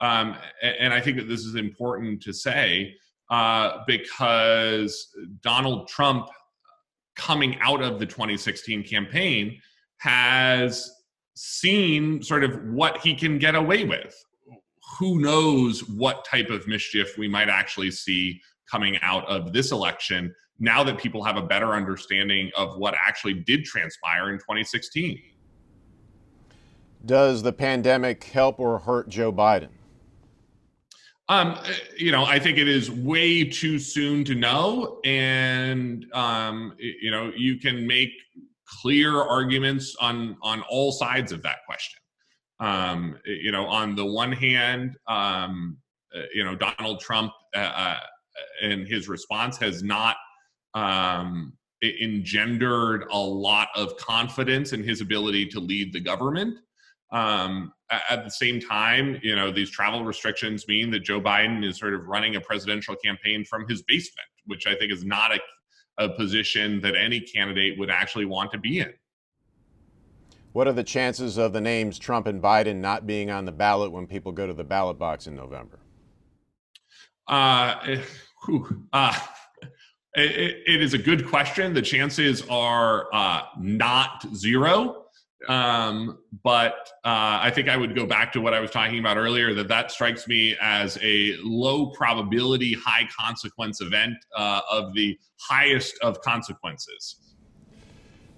um, 0.00 0.34
and 0.62 0.94
I 0.94 1.00
think 1.00 1.18
that 1.18 1.28
this 1.28 1.40
is 1.40 1.54
important 1.54 2.22
to 2.22 2.32
say, 2.32 2.94
uh, 3.30 3.82
because 3.86 5.14
Donald 5.42 5.86
Trump 5.88 6.28
coming 7.14 7.58
out 7.60 7.82
of 7.82 7.98
the 7.98 8.06
2016 8.06 8.84
campaign 8.84 9.60
has 9.98 10.90
seen 11.34 12.22
sort 12.22 12.44
of 12.44 12.62
what 12.64 12.98
he 12.98 13.14
can 13.14 13.38
get 13.38 13.54
away 13.54 13.84
with. 13.84 14.14
Who 14.98 15.20
knows 15.20 15.88
what 15.88 16.24
type 16.24 16.50
of 16.50 16.66
mischief 16.66 17.16
we 17.16 17.28
might 17.28 17.48
actually 17.48 17.90
see 17.90 18.40
coming 18.70 18.98
out 19.02 19.26
of 19.28 19.52
this 19.52 19.72
election 19.72 20.34
now 20.58 20.84
that 20.84 20.98
people 20.98 21.24
have 21.24 21.36
a 21.36 21.42
better 21.42 21.74
understanding 21.74 22.50
of 22.56 22.76
what 22.76 22.94
actually 22.94 23.34
did 23.34 23.64
transpire 23.64 24.30
in 24.30 24.38
2016. 24.38 25.20
Does 27.04 27.42
the 27.42 27.52
pandemic 27.52 28.24
help 28.24 28.60
or 28.60 28.78
hurt 28.78 29.08
Joe 29.08 29.32
Biden? 29.32 29.70
Um, 31.28 31.58
you 31.96 32.12
know, 32.12 32.24
I 32.24 32.38
think 32.38 32.58
it 32.58 32.68
is 32.68 32.90
way 32.90 33.44
too 33.44 33.78
soon 33.78 34.24
to 34.24 34.34
know, 34.34 35.00
and 35.04 36.04
um, 36.12 36.74
you 36.78 37.10
know, 37.10 37.32
you 37.36 37.58
can 37.58 37.86
make 37.86 38.10
clear 38.80 39.16
arguments 39.20 39.96
on 40.00 40.36
on 40.42 40.62
all 40.70 40.92
sides 40.92 41.32
of 41.32 41.42
that 41.42 41.58
question. 41.66 42.00
Um, 42.60 43.18
you 43.24 43.50
know, 43.50 43.66
on 43.66 43.96
the 43.96 44.06
one 44.06 44.32
hand, 44.32 44.96
um, 45.08 45.78
uh, 46.14 46.22
you 46.32 46.44
know, 46.44 46.54
Donald 46.54 47.00
Trump 47.00 47.32
uh, 47.56 47.58
uh, 47.58 48.00
and 48.62 48.86
his 48.86 49.08
response 49.08 49.56
has 49.58 49.82
not 49.82 50.16
um, 50.74 51.54
engendered 51.82 53.04
a 53.10 53.18
lot 53.18 53.68
of 53.74 53.96
confidence 53.96 54.72
in 54.72 54.84
his 54.84 55.00
ability 55.00 55.46
to 55.46 55.60
lead 55.60 55.92
the 55.92 56.00
government. 56.00 56.58
Um, 57.10 57.72
at 58.08 58.24
the 58.24 58.30
same 58.30 58.58
time, 58.58 59.18
you 59.22 59.36
know, 59.36 59.50
these 59.50 59.70
travel 59.70 60.04
restrictions 60.04 60.66
mean 60.66 60.90
that 60.92 61.00
Joe 61.00 61.20
Biden 61.20 61.64
is 61.64 61.78
sort 61.78 61.92
of 61.92 62.06
running 62.06 62.36
a 62.36 62.40
presidential 62.40 62.96
campaign 62.96 63.44
from 63.44 63.68
his 63.68 63.82
basement, 63.82 64.28
which 64.46 64.66
I 64.66 64.74
think 64.74 64.92
is 64.92 65.04
not 65.04 65.34
a, 65.34 65.38
a 65.98 66.08
position 66.08 66.80
that 66.80 66.94
any 66.96 67.20
candidate 67.20 67.78
would 67.78 67.90
actually 67.90 68.24
want 68.24 68.50
to 68.52 68.58
be 68.58 68.80
in. 68.80 68.92
What 70.52 70.68
are 70.68 70.72
the 70.72 70.84
chances 70.84 71.38
of 71.38 71.52
the 71.52 71.60
names 71.60 71.98
Trump 71.98 72.26
and 72.26 72.42
Biden 72.42 72.76
not 72.76 73.06
being 73.06 73.30
on 73.30 73.44
the 73.44 73.52
ballot 73.52 73.90
when 73.90 74.06
people 74.06 74.32
go 74.32 74.46
to 74.46 74.52
the 74.52 74.64
ballot 74.64 74.98
box 74.98 75.26
in 75.26 75.34
November? 75.34 75.78
Uh, 77.26 77.96
whew, 78.44 78.86
uh 78.92 79.18
it, 80.14 80.62
it 80.66 80.82
is 80.82 80.94
a 80.94 80.98
good 80.98 81.26
question. 81.26 81.72
The 81.72 81.82
chances 81.82 82.42
are 82.48 83.08
uh, 83.14 83.42
not 83.58 84.26
zero. 84.34 85.01
Um, 85.48 86.18
but 86.42 86.90
uh, 87.04 87.40
I 87.42 87.50
think 87.54 87.68
I 87.68 87.76
would 87.76 87.94
go 87.94 88.06
back 88.06 88.32
to 88.34 88.40
what 88.40 88.54
I 88.54 88.60
was 88.60 88.70
talking 88.70 88.98
about 88.98 89.16
earlier 89.16 89.54
that 89.54 89.68
that 89.68 89.90
strikes 89.90 90.28
me 90.28 90.56
as 90.60 90.98
a 91.02 91.36
low 91.42 91.86
probability, 91.86 92.74
high 92.74 93.08
consequence 93.16 93.80
event 93.80 94.14
uh, 94.36 94.60
of 94.70 94.94
the 94.94 95.18
highest 95.40 95.98
of 96.02 96.20
consequences. 96.20 97.16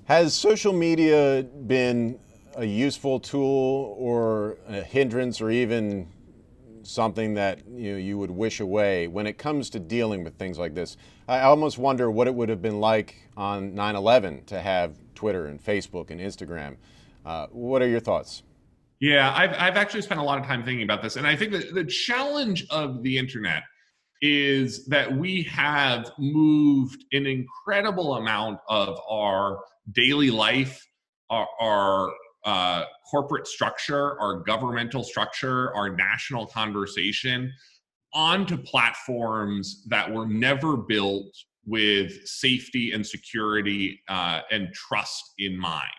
Has 0.07 0.35
social 0.35 0.73
media 0.73 1.45
been 1.67 2.19
a 2.57 2.65
useful 2.65 3.21
tool 3.21 3.97
or 3.99 4.59
a 4.69 4.83
hindrance 4.83 5.41
or 5.41 5.51
even 5.51 6.09
something 6.83 7.35
that 7.35 7.67
you 7.69 7.93
know, 7.93 7.99
you 7.99 8.19
would 8.19 8.31
wish 8.31 8.61
away 8.61 9.09
when 9.09 9.27
it 9.27 9.39
comes 9.39 9.71
to 9.71 9.81
dealing 9.81 10.23
with 10.23 10.35
things 10.35 10.59
like 10.59 10.75
this? 10.75 10.97
I 11.27 11.41
almost 11.41 11.79
wonder 11.79 12.11
what 12.11 12.27
it 12.27 12.35
would 12.35 12.49
have 12.49 12.61
been 12.61 12.81
like 12.81 13.29
on 13.37 13.75
9/11 13.75 14.47
to 14.47 14.61
have 14.61 14.97
Twitter 15.15 15.47
and 15.47 15.63
Facebook 15.63 16.11
and 16.11 16.21
Instagram. 16.21 16.77
Uh, 17.25 17.47
what 17.51 17.83
are 17.83 17.89
your 17.89 18.01
thoughts? 18.01 18.43
Yeah, 19.01 19.35
I've, 19.37 19.53
I've 19.59 19.77
actually 19.77 20.03
spent 20.03 20.21
a 20.21 20.23
lot 20.23 20.39
of 20.39 20.47
time 20.47 20.65
thinking 20.65 20.85
about 20.85 21.03
this. 21.03 21.17
And 21.17 21.27
I 21.27 21.37
think 21.37 21.53
that 21.53 21.75
the 21.75 21.85
challenge 21.85 22.67
of 22.71 23.03
the 23.03 23.19
internet 23.19 23.63
is 24.23 24.87
that 24.87 25.15
we 25.15 25.43
have 25.43 26.11
moved 26.19 27.05
an 27.13 27.27
incredible 27.27 28.15
amount 28.15 28.61
of 28.69 28.99
our 29.09 29.61
daily 29.93 30.31
life, 30.31 30.87
our, 31.29 31.47
our 31.61 32.13
uh, 32.45 32.85
corporate 33.11 33.47
structure, 33.47 34.19
our 34.21 34.41
governmental 34.41 35.03
structure, 35.03 35.75
our 35.75 35.95
national 35.95 36.47
conversation 36.47 37.53
onto 38.15 38.57
platforms 38.57 39.85
that 39.89 40.11
were 40.11 40.27
never 40.27 40.77
built 40.77 41.35
with 41.67 42.27
safety 42.27 42.93
and 42.93 43.05
security 43.05 44.01
uh, 44.09 44.41
and 44.51 44.73
trust 44.73 45.33
in 45.39 45.59
mind 45.59 45.91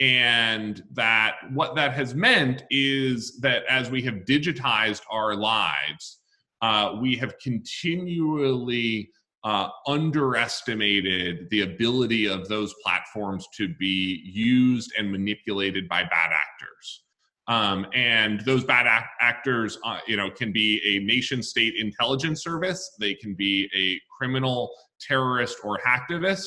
and 0.00 0.82
that 0.92 1.36
what 1.52 1.74
that 1.76 1.92
has 1.92 2.14
meant 2.14 2.64
is 2.70 3.38
that 3.40 3.62
as 3.68 3.90
we 3.90 4.02
have 4.02 4.14
digitized 4.28 5.02
our 5.10 5.36
lives 5.36 6.20
uh, 6.62 6.96
we 7.00 7.14
have 7.14 7.38
continually 7.38 9.10
uh, 9.44 9.68
underestimated 9.86 11.46
the 11.50 11.60
ability 11.60 12.26
of 12.26 12.48
those 12.48 12.74
platforms 12.82 13.46
to 13.54 13.68
be 13.78 14.22
used 14.24 14.90
and 14.98 15.12
manipulated 15.12 15.86
by 15.88 16.02
bad 16.02 16.30
actors. 16.32 17.02
Um, 17.46 17.86
and 17.92 18.40
those 18.40 18.64
bad 18.64 18.86
act- 18.86 19.14
actors 19.20 19.76
uh, 19.84 19.98
you 20.06 20.16
know 20.16 20.30
can 20.30 20.50
be 20.50 20.80
a 20.86 21.04
nation 21.04 21.42
state 21.42 21.74
intelligence 21.76 22.42
service. 22.42 22.96
They 22.98 23.12
can 23.14 23.34
be 23.34 23.68
a 23.76 24.00
criminal 24.16 24.70
terrorist 24.98 25.58
or 25.62 25.78
hacktivist 25.86 26.46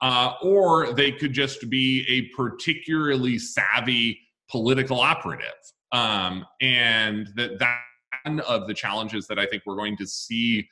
uh, 0.00 0.34
or 0.42 0.92
they 0.92 1.12
could 1.12 1.32
just 1.32 1.68
be 1.68 2.04
a 2.08 2.34
particularly 2.36 3.38
savvy 3.38 4.18
political 4.50 5.00
operative. 5.00 5.54
Um, 5.92 6.44
and 6.60 7.28
that 7.36 7.58
that 7.58 7.80
one 8.24 8.40
of 8.40 8.66
the 8.66 8.74
challenges 8.74 9.26
that 9.26 9.38
I 9.38 9.46
think 9.46 9.62
we're 9.66 9.76
going 9.76 9.96
to 9.98 10.06
see 10.06 10.68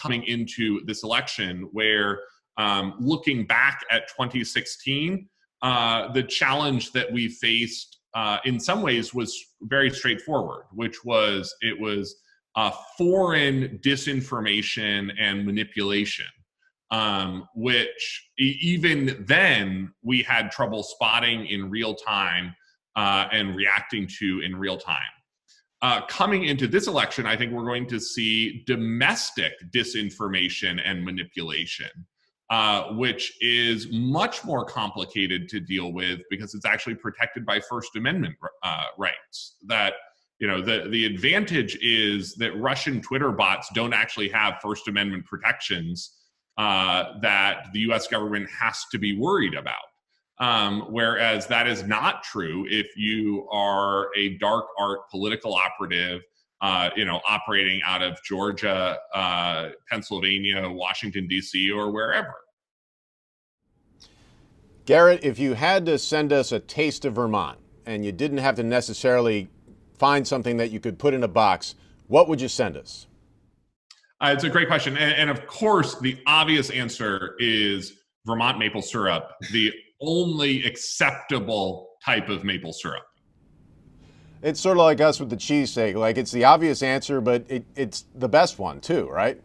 coming 0.00 0.24
into 0.24 0.84
this 0.84 1.04
election, 1.04 1.68
where 1.72 2.20
um, 2.58 2.94
looking 2.98 3.46
back 3.46 3.82
at 3.90 4.08
2016, 4.08 5.28
uh, 5.62 6.12
the 6.12 6.22
challenge 6.24 6.92
that 6.92 7.10
we 7.12 7.28
faced 7.28 7.98
uh, 8.14 8.38
in 8.44 8.58
some 8.58 8.82
ways 8.82 9.14
was 9.14 9.38
very 9.62 9.90
straightforward, 9.90 10.64
which 10.72 11.04
was 11.04 11.54
it 11.60 11.78
was 11.78 12.16
uh, 12.56 12.70
foreign 12.98 13.78
disinformation 13.82 15.10
and 15.18 15.46
manipulation 15.46 16.26
um, 16.92 17.48
which 17.54 18.28
even 18.38 19.24
then 19.26 19.92
we 20.02 20.22
had 20.22 20.52
trouble 20.52 20.82
spotting 20.82 21.46
in 21.46 21.70
real 21.70 21.94
time 21.94 22.54
uh, 22.96 23.26
and 23.32 23.56
reacting 23.56 24.06
to 24.18 24.42
in 24.44 24.54
real 24.54 24.76
time. 24.76 25.00
Uh, 25.80 26.02
coming 26.06 26.44
into 26.44 26.68
this 26.68 26.86
election, 26.86 27.26
I 27.26 27.36
think 27.36 27.50
we're 27.50 27.64
going 27.64 27.88
to 27.88 27.98
see 27.98 28.62
domestic 28.66 29.54
disinformation 29.74 30.80
and 30.84 31.02
manipulation, 31.02 31.88
uh, 32.50 32.92
which 32.92 33.32
is 33.40 33.88
much 33.90 34.44
more 34.44 34.64
complicated 34.64 35.48
to 35.48 35.60
deal 35.60 35.92
with 35.92 36.20
because 36.30 36.54
it's 36.54 36.66
actually 36.66 36.94
protected 36.94 37.44
by 37.46 37.58
First 37.58 37.96
Amendment 37.96 38.36
uh, 38.62 38.84
rights. 38.98 39.56
That 39.66 39.94
you 40.38 40.46
know 40.46 40.60
the 40.60 40.88
the 40.90 41.06
advantage 41.06 41.76
is 41.80 42.34
that 42.34 42.54
Russian 42.60 43.00
Twitter 43.00 43.32
bots 43.32 43.70
don't 43.74 43.94
actually 43.94 44.28
have 44.28 44.60
First 44.62 44.88
Amendment 44.88 45.24
protections 45.24 46.18
uh, 46.58 47.18
that 47.20 47.66
the 47.72 47.80
U.S. 47.80 48.06
government 48.06 48.48
has 48.50 48.84
to 48.90 48.98
be 48.98 49.16
worried 49.16 49.54
about. 49.54 49.82
Um, 50.38 50.86
whereas 50.90 51.46
that 51.48 51.68
is 51.68 51.84
not 51.84 52.24
true 52.24 52.66
if 52.68 52.96
you 52.96 53.46
are 53.50 54.08
a 54.16 54.36
dark 54.38 54.66
art 54.78 55.08
political 55.10 55.54
operative, 55.54 56.22
uh, 56.60 56.90
you 56.96 57.04
know, 57.04 57.20
operating 57.28 57.80
out 57.84 58.02
of 58.02 58.18
Georgia, 58.24 58.98
uh, 59.14 59.68
Pennsylvania, 59.88 60.68
Washington 60.68 61.28
D.C., 61.28 61.70
or 61.70 61.92
wherever. 61.92 62.34
Garrett, 64.84 65.22
if 65.22 65.38
you 65.38 65.54
had 65.54 65.86
to 65.86 65.96
send 65.96 66.32
us 66.32 66.50
a 66.50 66.58
taste 66.58 67.04
of 67.04 67.14
Vermont, 67.14 67.58
and 67.86 68.04
you 68.04 68.12
didn't 68.12 68.38
have 68.38 68.56
to 68.56 68.62
necessarily 68.62 69.48
find 69.98 70.26
something 70.26 70.56
that 70.56 70.70
you 70.70 70.80
could 70.80 70.98
put 70.98 71.14
in 71.14 71.22
a 71.22 71.28
box, 71.28 71.74
what 72.08 72.28
would 72.28 72.40
you 72.40 72.48
send 72.48 72.76
us? 72.76 73.06
Uh, 74.22 74.32
it's 74.32 74.44
a 74.44 74.50
great 74.50 74.68
question, 74.68 74.96
and, 74.96 75.14
and 75.14 75.30
of 75.30 75.46
course, 75.48 75.98
the 75.98 76.16
obvious 76.28 76.70
answer 76.70 77.34
is 77.40 77.94
Vermont 78.24 78.56
maple 78.56 78.80
syrup, 78.80 79.32
the 79.50 79.72
only 80.00 80.64
acceptable 80.64 81.88
type 82.04 82.28
of 82.28 82.44
maple 82.44 82.72
syrup. 82.72 83.02
It's 84.42 84.60
sort 84.60 84.76
of 84.76 84.84
like 84.84 85.00
us 85.00 85.18
with 85.18 85.28
the 85.28 85.36
cheesesteak. 85.36 85.94
Like 85.96 86.18
it's 86.18 86.30
the 86.30 86.44
obvious 86.44 86.82
answer, 86.82 87.20
but 87.20 87.44
it, 87.48 87.64
it's 87.74 88.04
the 88.14 88.28
best 88.28 88.58
one 88.58 88.80
too, 88.80 89.08
right? 89.08 89.40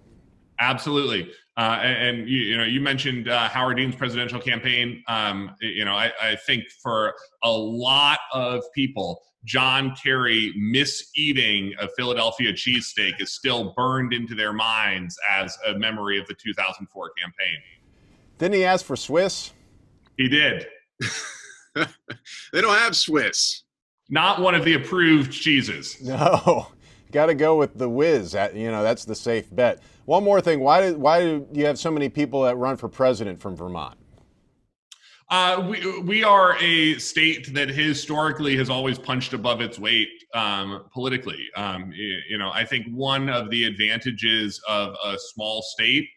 Absolutely. 0.60 1.32
Uh, 1.56 1.80
and, 1.82 2.20
and 2.20 2.30
you, 2.30 2.38
you, 2.38 2.58
know, 2.58 2.64
you 2.64 2.80
mentioned 2.80 3.30
uh, 3.30 3.50
Howard 3.50 3.78
Dean's 3.78 3.96
presidential 3.96 4.40
campaign. 4.40 5.04
Um, 5.08 5.56
you 5.60 5.86
know, 5.86 5.94
I, 5.94 6.12
I, 6.22 6.36
think 6.36 6.66
for 6.84 7.16
a 7.44 7.52
lot 7.52 8.20
of 8.32 8.64
people, 8.76 9.22
John 9.48 9.96
Kerry 9.96 10.54
miseating 10.58 11.74
a 11.80 11.88
Philadelphia 11.88 12.52
cheesesteak 12.52 13.22
is 13.22 13.32
still 13.32 13.74
burned 13.78 14.14
into 14.14 14.36
their 14.36 14.52
minds 14.52 15.18
as 15.32 15.58
a 15.66 15.80
memory 15.80 16.20
of 16.20 16.28
the 16.28 16.34
2004 16.34 17.12
campaign. 17.18 17.58
Didn't 18.38 18.56
he 18.56 18.66
ask 18.66 18.86
for 18.86 18.98
Swiss? 18.98 19.54
He 20.18 20.28
did. 20.28 20.68
they 21.76 22.62
don't 22.62 22.78
have 22.78 22.96
Swiss. 22.96 23.64
Not 24.10 24.42
one 24.42 24.54
of 24.54 24.66
the 24.66 24.74
approved 24.74 25.32
cheeses. 25.32 25.98
No, 26.02 26.68
got 27.14 27.28
to 27.28 27.34
go 27.34 27.56
with 27.56 27.78
the 27.78 27.88
whiz. 27.88 28.36
You 28.54 28.70
know, 28.70 28.84
that's 28.84 29.06
the 29.06 29.16
safe 29.16 29.48
bet. 29.56 29.82
One 30.04 30.26
more 30.26 30.42
thing. 30.42 30.60
Why 30.60 30.90
do, 30.90 30.98
why 30.98 31.22
do 31.22 31.48
you 31.54 31.66
have 31.66 31.80
so 31.80 31.90
many 31.90 32.10
people 32.10 32.44
that 32.44 32.58
run 32.58 32.76
for 32.76 32.90
president 32.90 33.40
from 33.40 33.56
Vermont? 33.56 33.98
Uh, 35.30 35.68
we 35.70 36.00
we 36.02 36.24
are 36.24 36.56
a 36.62 36.98
state 37.00 37.54
that 37.54 37.68
historically 37.68 38.56
has 38.56 38.70
always 38.70 38.98
punched 38.98 39.34
above 39.34 39.60
its 39.60 39.78
weight 39.78 40.08
um, 40.34 40.86
politically. 40.94 41.48
Um, 41.58 41.92
you, 41.94 42.38
know, 42.38 42.52
I 42.54 42.64
think 42.64 42.88
one 42.94 43.28
of 43.28 43.50
the 43.50 43.66
advantages 43.66 44.62
of 44.70 44.96
a 45.04 45.18
small 45.34 45.62
state 45.62 46.08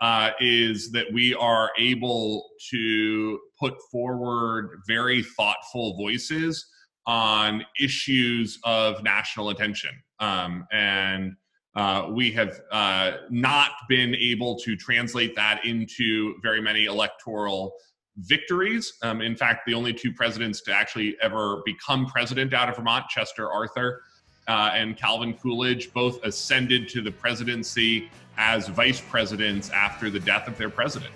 uh, 0.00 0.30
is 0.40 0.90
that 0.92 1.12
we 1.12 1.34
are 1.34 1.72
able 1.78 2.48
to 2.70 3.38
put 3.60 3.74
forward 3.92 4.80
very 4.86 5.22
thoughtful 5.22 5.98
voices 5.98 6.66
on 7.06 7.66
issues 7.78 8.58
of 8.64 9.02
national 9.02 9.50
attention. 9.50 9.90
Um, 10.20 10.66
and 10.72 11.34
uh, 11.76 12.08
we 12.10 12.30
have 12.32 12.60
uh, 12.72 13.12
not 13.28 13.72
been 13.90 14.14
able 14.14 14.58
to 14.60 14.74
translate 14.74 15.36
that 15.36 15.66
into 15.66 16.34
very 16.42 16.62
many 16.62 16.86
electoral 16.86 17.74
victories. 18.18 18.94
Um, 19.02 19.20
in 19.20 19.36
fact, 19.36 19.66
the 19.66 19.74
only 19.74 19.92
two 19.92 20.12
presidents 20.12 20.60
to 20.62 20.72
actually 20.72 21.16
ever 21.20 21.62
become 21.64 22.06
president 22.06 22.54
out 22.54 22.68
of 22.68 22.76
Vermont, 22.76 23.08
Chester 23.08 23.50
Arthur 23.50 24.02
uh, 24.46 24.70
and 24.74 24.96
Calvin 24.96 25.34
Coolidge, 25.34 25.92
both 25.92 26.22
ascended 26.24 26.88
to 26.90 27.02
the 27.02 27.10
presidency 27.10 28.10
as 28.36 28.68
vice 28.68 29.00
presidents 29.00 29.70
after 29.70 30.10
the 30.10 30.20
death 30.20 30.48
of 30.48 30.56
their 30.58 30.70
president. 30.70 31.12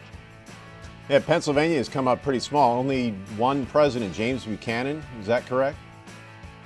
Yeah, 1.08 1.20
Pennsylvania 1.20 1.78
has 1.78 1.88
come 1.88 2.06
up 2.06 2.22
pretty 2.22 2.40
small. 2.40 2.78
Only 2.78 3.12
one 3.36 3.64
president, 3.66 4.12
James 4.12 4.44
Buchanan. 4.44 5.02
Is 5.20 5.26
that 5.26 5.46
correct? 5.46 5.78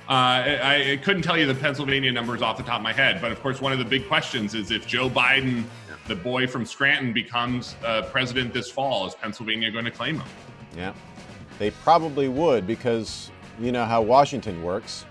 Uh, 0.09 0.11
I, 0.11 0.91
I, 0.91 0.97
couldn't 0.97 1.21
tell 1.21 1.37
you 1.37 1.45
the 1.45 1.55
Pennsylvania 1.55 2.11
numbers 2.11 2.41
off 2.41 2.57
the 2.57 2.63
top 2.63 2.75
of 2.75 2.81
my 2.81 2.91
head, 2.91 3.21
but 3.21 3.31
of 3.31 3.41
course, 3.41 3.61
one 3.61 3.71
of 3.71 3.79
the 3.79 3.85
big 3.85 4.05
questions 4.09 4.53
is 4.53 4.69
if 4.69 4.85
Joe 4.85 5.09
Biden, 5.09 5.63
the 6.07 6.15
boy 6.15 6.47
from 6.47 6.65
Scranton, 6.65 7.13
becomes 7.13 7.75
uh, 7.85 8.03
president 8.03 8.53
this 8.53 8.69
fall, 8.69 9.07
is 9.07 9.15
Pennsylvania 9.15 9.71
going 9.71 9.85
to 9.85 9.91
claim 9.91 10.19
him? 10.19 10.27
Yeah, 10.75 10.93
they 11.59 11.71
probably 11.71 12.27
would 12.27 12.67
because 12.67 13.31
you 13.59 13.71
know 13.71 13.85
how 13.85 14.01
Washington 14.01 14.63
works. 14.63 15.05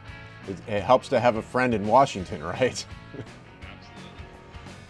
It, 0.48 0.56
it 0.68 0.82
helps 0.82 1.08
to 1.08 1.20
have 1.20 1.36
a 1.36 1.42
friend 1.42 1.74
in 1.74 1.86
Washington, 1.86 2.42
right? 2.44 2.84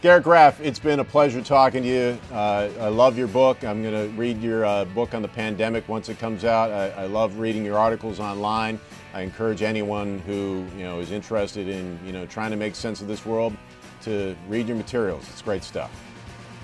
Garrett 0.03 0.25
Graff, 0.25 0.61
it's 0.61 0.81
been 0.81 0.99
a 0.99 1.05
pleasure 1.05 1.41
talking 1.41 1.85
to 1.85 1.89
you. 1.89 2.19
Uh, 2.33 2.69
I 2.81 2.89
love 2.89 3.17
your 3.17 3.29
book. 3.29 3.63
I'm 3.63 3.83
going 3.83 3.95
to 3.95 4.13
read 4.17 4.43
your 4.43 4.65
uh, 4.65 4.85
book 4.87 5.15
on 5.15 5.23
the 5.23 5.29
pandemic 5.29 5.89
once 5.89 6.09
it 6.09 6.19
comes 6.19 6.45
out. 6.45 6.73
I, 6.73 6.89
I, 7.03 7.07
love 7.07 7.39
reading 7.39 7.65
your 7.65 7.79
articles 7.79 8.19
online. 8.19 8.81
I 9.15 9.21
encourage 9.21 9.63
anyone 9.63 10.19
who 10.27 10.67
you 10.77 10.83
know 10.83 10.99
is 10.99 11.13
interested 11.13 11.69
in 11.69 12.01
you 12.05 12.13
know 12.13 12.27
trying 12.27 12.51
to 12.51 12.57
make 12.57 12.75
sense 12.75 13.01
of 13.01 13.07
this 13.07 13.25
world 13.25 13.57
to 14.03 14.37
read 14.49 14.69
your 14.69 14.77
materials. 14.77 15.29
It's 15.31 15.43
great 15.43 15.65
stuff. 15.65 15.91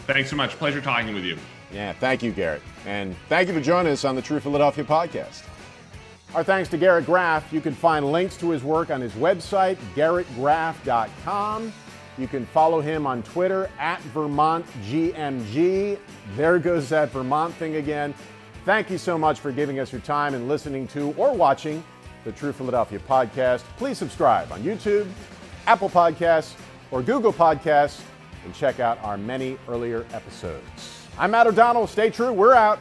Thanks 0.07 0.31
so 0.31 0.37
much. 0.37 0.51
Pleasure 0.53 0.81
talking 0.81 1.15
with 1.15 1.25
you. 1.25 1.37
Yeah, 1.73 1.93
thank 1.93 2.23
you, 2.23 2.33
Garrett, 2.33 2.63
and 2.87 3.15
thank 3.29 3.49
you 3.49 3.55
for 3.55 3.61
joining 3.61 3.93
us 3.93 4.05
on 4.05 4.17
the 4.17 4.23
True 4.23 4.41
Philadelphia 4.41 4.85
podcast. 4.85 5.43
Our 6.35 6.43
thanks 6.45 6.69
to 6.71 6.79
Garrett 6.79 7.07
Graff. 7.07 7.53
You 7.53 7.61
can 7.61 7.75
find 7.75 8.11
links 8.13 8.37
to 8.39 8.51
his 8.51 8.63
work 8.63 8.91
on 8.91 9.01
his 9.01 9.13
website, 9.13 9.77
garrettgraff.com. 9.95 11.73
You 12.19 12.27
can 12.27 12.47
follow 12.47 12.81
him 12.81 13.07
on 13.07 13.23
Twitter 13.23 13.71
at 13.79 14.01
VermontGMG. 14.15 15.99
There 16.37 16.59
goes 16.59 16.89
that 16.89 17.11
Vermont 17.11 17.55
thing 17.55 17.77
again. 17.77 18.13
Thank 18.65 18.91
you 18.91 18.99
so 18.99 19.17
much 19.17 19.41
for 19.41 19.53
giving 19.53 19.79
us 19.79 19.93
your 19.93 20.01
time 20.01 20.35
and 20.35 20.49
listening 20.49 20.87
to 20.89 21.15
or 21.17 21.33
watching 21.33 21.83
the 22.25 22.33
True 22.33 22.53
Philadelphia 22.53 22.99
podcast. 22.99 23.63
Please 23.77 23.97
subscribe 23.97 24.53
on 24.53 24.63
YouTube, 24.63 25.07
Apple 25.67 25.89
Podcasts, 25.89 26.55
or 26.91 27.03
Google 27.03 27.33
Podcasts, 27.33 28.01
and 28.45 28.55
check 28.55 28.81
out 28.81 29.03
our 29.03 29.19
many 29.19 29.59
earlier 29.69 30.07
episodes. 30.13 31.07
I'm 31.19 31.33
Matt 31.33 31.47
O'Donnell. 31.47 31.87
Stay 31.87 32.11
true. 32.11 32.33
We're 32.33 32.55
out. 32.55 32.79